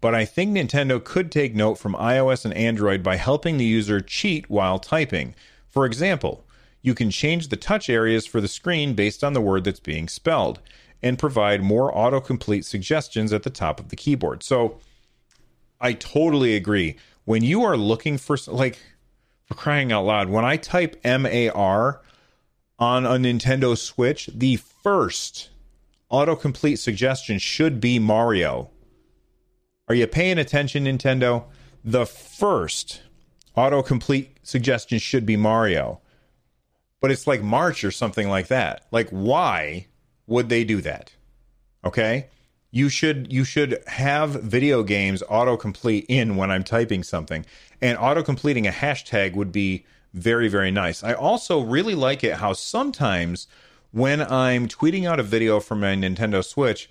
but 0.01 0.13
I 0.13 0.25
think 0.25 0.51
Nintendo 0.51 1.01
could 1.01 1.31
take 1.31 1.55
note 1.55 1.75
from 1.75 1.93
iOS 1.93 2.43
and 2.43 2.53
Android 2.53 3.01
by 3.01 3.15
helping 3.15 3.57
the 3.57 3.65
user 3.65 4.01
cheat 4.01 4.49
while 4.49 4.77
typing. 4.77 5.35
For 5.69 5.85
example, 5.85 6.45
you 6.81 6.93
can 6.93 7.11
change 7.11 7.47
the 7.47 7.57
touch 7.57 7.89
areas 7.89 8.25
for 8.25 8.41
the 8.41 8.47
screen 8.47 8.93
based 8.93 9.23
on 9.23 9.33
the 9.33 9.41
word 9.41 9.63
that's 9.63 9.79
being 9.79 10.07
spelled 10.07 10.59
and 11.01 11.17
provide 11.17 11.61
more 11.61 11.93
autocomplete 11.93 12.65
suggestions 12.65 13.31
at 13.31 13.43
the 13.43 13.49
top 13.49 13.79
of 13.79 13.89
the 13.89 13.95
keyboard. 13.95 14.43
So 14.43 14.79
I 15.79 15.93
totally 15.93 16.55
agree. 16.55 16.97
When 17.25 17.43
you 17.43 17.63
are 17.63 17.77
looking 17.77 18.17
for 18.17 18.37
like 18.47 18.79
for 19.45 19.53
crying 19.55 19.91
out 19.91 20.05
loud, 20.05 20.29
when 20.29 20.45
I 20.45 20.57
type 20.57 20.99
M 21.03 21.25
A 21.25 21.49
R 21.49 22.01
on 22.77 23.05
a 23.05 23.11
Nintendo 23.11 23.77
Switch, 23.77 24.29
the 24.33 24.55
first 24.55 25.49
autocomplete 26.11 26.77
suggestion 26.77 27.37
should 27.39 27.79
be 27.79 27.99
Mario. 27.99 28.71
Are 29.87 29.95
you 29.95 30.07
paying 30.07 30.37
attention, 30.37 30.85
Nintendo? 30.85 31.45
The 31.83 32.05
first 32.05 33.01
autocomplete 33.55 34.29
suggestion 34.43 34.99
should 34.99 35.25
be 35.25 35.35
Mario. 35.35 36.01
But 37.01 37.11
it's 37.11 37.27
like 37.27 37.41
March 37.41 37.83
or 37.83 37.91
something 37.91 38.29
like 38.29 38.47
that. 38.47 38.85
Like, 38.91 39.09
why 39.09 39.87
would 40.29 40.49
they 40.49 40.63
do 40.63 40.81
that? 40.81 41.11
Okay? 41.83 42.27
You 42.71 42.87
should 42.87 43.33
you 43.33 43.43
should 43.43 43.83
have 43.87 44.43
video 44.43 44.83
games 44.83 45.23
autocomplete 45.23 46.05
in 46.07 46.35
when 46.35 46.51
I'm 46.51 46.63
typing 46.63 47.03
something. 47.03 47.45
And 47.81 47.97
autocompleting 47.97 48.67
a 48.67 48.71
hashtag 48.71 49.33
would 49.33 49.51
be 49.51 49.85
very, 50.13 50.47
very 50.47 50.71
nice. 50.71 51.03
I 51.03 51.13
also 51.13 51.61
really 51.61 51.95
like 51.95 52.23
it 52.23 52.35
how 52.35 52.53
sometimes 52.53 53.47
when 53.91 54.21
I'm 54.21 54.67
tweeting 54.67 55.07
out 55.07 55.19
a 55.19 55.23
video 55.23 55.59
from 55.59 55.79
my 55.79 55.95
Nintendo 55.95 56.45
Switch, 56.45 56.89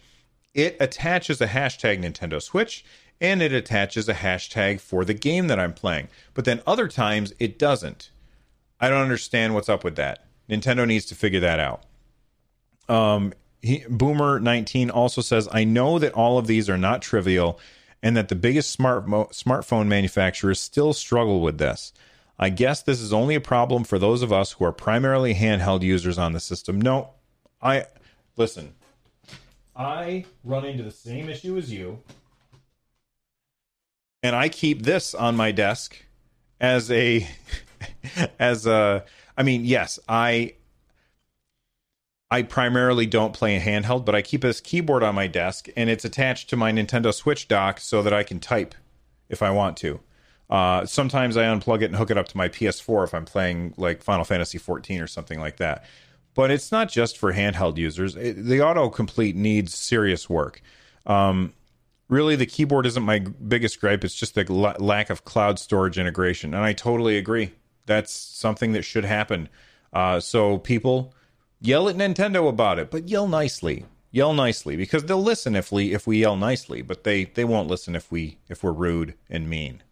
it 0.53 0.77
attaches 0.81 1.41
a 1.41 1.47
hashtag 1.47 2.03
Nintendo 2.03 2.43
Switch 2.43 2.85
and 3.21 3.41
it 3.41 3.53
attaches 3.53 4.09
a 4.09 4.15
hashtag 4.15 4.81
for 4.81 5.05
the 5.05 5.15
game 5.15 5.47
that 5.47 5.61
I'm 5.61 5.73
playing. 5.73 6.09
But 6.35 6.45
then 6.45 6.61
other 6.67 6.89
times 6.89 7.33
it 7.39 7.59
doesn't. 7.59 8.11
I 8.81 8.89
don't 8.89 9.03
understand 9.03 9.55
what's 9.55 9.69
up 9.69 9.85
with 9.85 9.97
that. 9.97 10.25
Nintendo 10.49 10.87
needs 10.87 11.05
to 11.07 11.15
figure 11.15 11.41
that 11.41 11.61
out. 11.61 11.85
Um, 12.89 13.33
he, 13.61 13.85
Boomer 13.89 14.41
19 14.41 14.91
also 14.91 15.21
says, 15.21 15.49
I 15.51 15.65
know 15.65 15.99
that 15.99 16.13
all 16.13 16.39
of 16.39 16.47
these 16.47 16.71
are 16.71 16.79
not 16.79 17.03
trivial 17.03 17.59
and 18.03 18.17
that 18.17 18.29
the 18.29 18.35
biggest 18.35 18.71
smart 18.71 19.09
mo- 19.09 19.29
smartphone 19.33 19.89
manufacturers 19.89 20.61
still 20.61 20.93
struggle 20.93 21.41
with 21.41 21.59
this. 21.59 21.93
I 22.39 22.51
guess 22.51 22.83
this 22.83 23.01
is 23.01 23.13
only 23.13 23.35
a 23.35 23.41
problem 23.41 23.83
for 23.83 23.99
those 23.99 24.23
of 24.23 24.33
us 24.33 24.53
who 24.53 24.65
are 24.65 24.73
primarily 24.73 25.35
handheld 25.35 25.83
users 25.83 26.19
on 26.19 26.33
the 26.33 26.41
system. 26.41 26.81
No, 26.81 27.11
I 27.61 27.87
listen. 28.37 28.75
I 29.75 30.25
run 30.45 30.65
into 30.65 30.85
the 30.85 30.91
same 30.91 31.29
issue 31.29 31.57
as 31.57 31.73
you. 31.73 32.01
And 34.23 34.37
I 34.37 34.49
keep 34.49 34.83
this 34.83 35.15
on 35.15 35.37
my 35.37 35.53
desk 35.53 35.97
as 36.61 36.91
a 36.91 37.29
as 38.39 38.67
a 38.67 39.05
I 39.37 39.43
mean, 39.43 39.65
yes, 39.65 39.99
I 40.09 40.55
I 42.31 42.43
primarily 42.43 43.07
don't 43.07 43.33
play 43.33 43.57
a 43.57 43.61
handheld, 43.61 44.05
but 44.05 44.15
I 44.15 44.23
keep 44.23 44.43
this 44.43 44.61
keyboard 44.61 45.03
on 45.03 45.15
my 45.15 45.27
desk 45.27 45.69
and 45.77 45.89
it's 45.89 46.05
attached 46.05 46.51
to 46.51 46.57
my 46.57 46.71
Nintendo 46.73 47.13
Switch 47.13 47.49
dock 47.49 47.81
so 47.81 48.03
that 48.03 48.13
I 48.13 48.23
can 48.23 48.39
type 48.39 48.75
if 49.29 49.43
I 49.43 49.51
want 49.51 49.77
to. 49.79 50.01
Uh, 50.51 50.87
sometimes 50.87 51.37
I 51.37 51.45
unplug 51.45 51.83
it 51.83 51.87
and 51.87 51.97
hook 51.97 52.11
it 52.11 52.19
up 52.19 52.29
to 52.29 52.37
my 52.37 52.49
PS4 52.49 53.05
if 53.05 53.15
I'm 53.15 53.25
playing 53.25 53.75
like 53.77 54.03
Final 54.03 54.25
Fantasy 54.25 54.59
14 54.59 55.01
or 55.01 55.07
something 55.07 55.41
like 55.41 55.57
that. 55.59 55.85
But 56.35 56.51
it's 56.51 56.71
not 56.71 56.91
just 56.91 57.19
for 57.19 57.33
handheld 57.33 57.79
users. 57.79 58.17
It, 58.17 58.45
the 58.45 58.59
autocomplete 58.59 59.35
needs 59.35 59.75
serious 59.75 60.29
work. 60.29 60.63
Um, 61.07 61.53
really, 62.09 62.37
the 62.37 62.47
keyboard 62.47 62.87
isn't 62.87 63.03
my 63.03 63.19
biggest 63.19 63.81
gripe. 63.81 64.05
It's 64.05 64.15
just 64.15 64.35
the 64.35 64.47
l- 64.49 64.77
lack 64.79 65.11
of 65.11 65.25
cloud 65.25 65.59
storage 65.59 65.99
integration. 65.99 66.55
And 66.55 66.65
I 66.65 66.75
totally 66.75 67.19
agree. 67.19 67.53
That's 67.87 68.13
something 68.13 68.73
that 68.73 68.83
should 68.83 69.05
happen. 69.05 69.49
Uh, 69.93 70.21
so 70.21 70.59
people 70.59 71.15
yell 71.61 71.89
at 71.89 71.97
Nintendo 71.97 72.49
about 72.49 72.79
it, 72.79 72.91
but 72.91 73.09
yell 73.09 73.27
nicely. 73.27 73.85
Yell 74.11 74.33
nicely 74.33 74.75
because 74.75 75.05
they'll 75.05 75.23
listen 75.23 75.55
if 75.55 75.71
we 75.71 75.93
if 75.93 76.07
we 76.07 76.21
yell 76.21 76.37
nicely, 76.37 76.81
but 76.81 77.05
they 77.05 77.25
they 77.25 77.45
won't 77.45 77.69
listen 77.69 77.95
if 77.95 78.11
we 78.11 78.39
if 78.49 78.63
we're 78.63 78.73
rude 78.73 79.15
and 79.29 79.51
mean. 79.51 79.83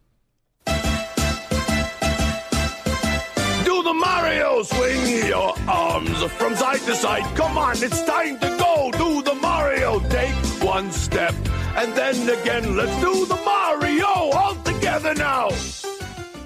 Do 3.64 3.82
the 3.82 3.92
Mario 3.92 4.62
swing 4.62 5.26
your 5.26 5.54
arms 5.68 6.22
from 6.32 6.56
side 6.56 6.80
to 6.80 6.94
side. 6.94 7.36
Come 7.36 7.58
on, 7.58 7.82
it's 7.82 8.02
time 8.04 8.38
to 8.38 8.48
go. 8.58 8.90
Do 8.92 9.22
the 9.22 9.34
Mario. 9.34 10.00
Take 10.08 10.34
one 10.62 10.90
step 10.90 11.34
and 11.76 11.92
then 11.94 12.40
again. 12.40 12.74
Let's 12.74 12.98
do 13.02 13.26
the 13.26 13.36
Mario 13.44 14.06
all 14.06 14.54
together 14.64 15.14
now. 15.14 15.50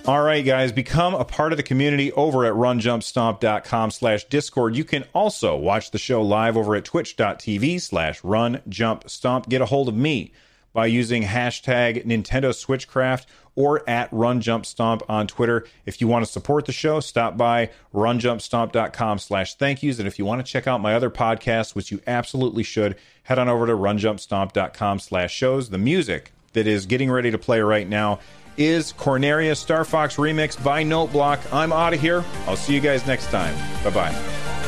All 0.07 0.23
right, 0.23 0.45
guys, 0.45 0.73
become 0.73 1.15
a 1.15 1.27
part 1.27 1.53
of 1.53 1.59
the 1.59 1.63
community 1.63 2.11
over 2.13 2.47
at 2.47 2.55
runjumpstomp.com 2.55 3.91
slash 3.91 4.25
discord. 4.25 4.75
You 4.75 4.83
can 4.83 5.05
also 5.13 5.55
watch 5.57 5.91
the 5.91 5.99
show 5.99 6.23
live 6.23 6.57
over 6.57 6.75
at 6.75 6.87
twitch.tv 6.87 7.81
slash 7.83 8.21
runjumpstomp. 8.23 9.49
Get 9.49 9.61
a 9.61 9.67
hold 9.67 9.89
of 9.89 9.95
me 9.95 10.33
by 10.73 10.87
using 10.87 11.25
hashtag 11.25 12.05
Nintendo 12.07 12.51
Switchcraft 12.51 13.27
or 13.55 13.89
at 13.89 14.11
runjumpstomp 14.11 15.03
on 15.07 15.27
Twitter. 15.27 15.67
If 15.85 16.01
you 16.01 16.09
want 16.09 16.25
to 16.25 16.33
support 16.33 16.65
the 16.65 16.73
show, 16.73 17.01
stop 17.01 17.37
by 17.37 17.71
runjumpstomp.com 17.95 19.19
slash 19.19 19.55
thank 19.57 19.83
yous. 19.83 19.99
And 19.99 20.09
if 20.09 20.19
you 20.19 20.25
want 20.25 20.45
to 20.45 20.51
check 20.51 20.67
out 20.67 20.81
my 20.81 20.95
other 20.95 21.11
podcasts, 21.11 21.75
which 21.75 21.93
you 21.93 22.01
absolutely 22.07 22.63
should, 22.63 22.97
head 23.25 23.39
on 23.39 23.51
over 23.51 23.67
to 23.67 23.75
runjumpstomp.com 23.75 24.99
slash 24.99 25.33
shows. 25.35 25.69
The 25.69 25.79
music 25.79 26.33
that 26.55 26.67
is 26.67 26.87
getting 26.87 27.11
ready 27.11 27.31
to 27.31 27.39
play 27.39 27.61
right 27.61 27.89
now 27.89 28.19
is 28.61 28.93
Corneria 28.93 29.57
Star 29.57 29.85
Fox 29.85 30.17
remix 30.17 30.63
by 30.63 30.85
Noteblock. 30.85 31.41
I'm 31.53 31.73
out 31.73 31.95
of 31.95 32.01
here. 32.01 32.23
I'll 32.47 32.57
see 32.57 32.75
you 32.75 32.81
guys 32.81 33.07
next 33.07 33.31
time. 33.31 33.55
Bye 33.83 33.91
bye. 33.91 34.60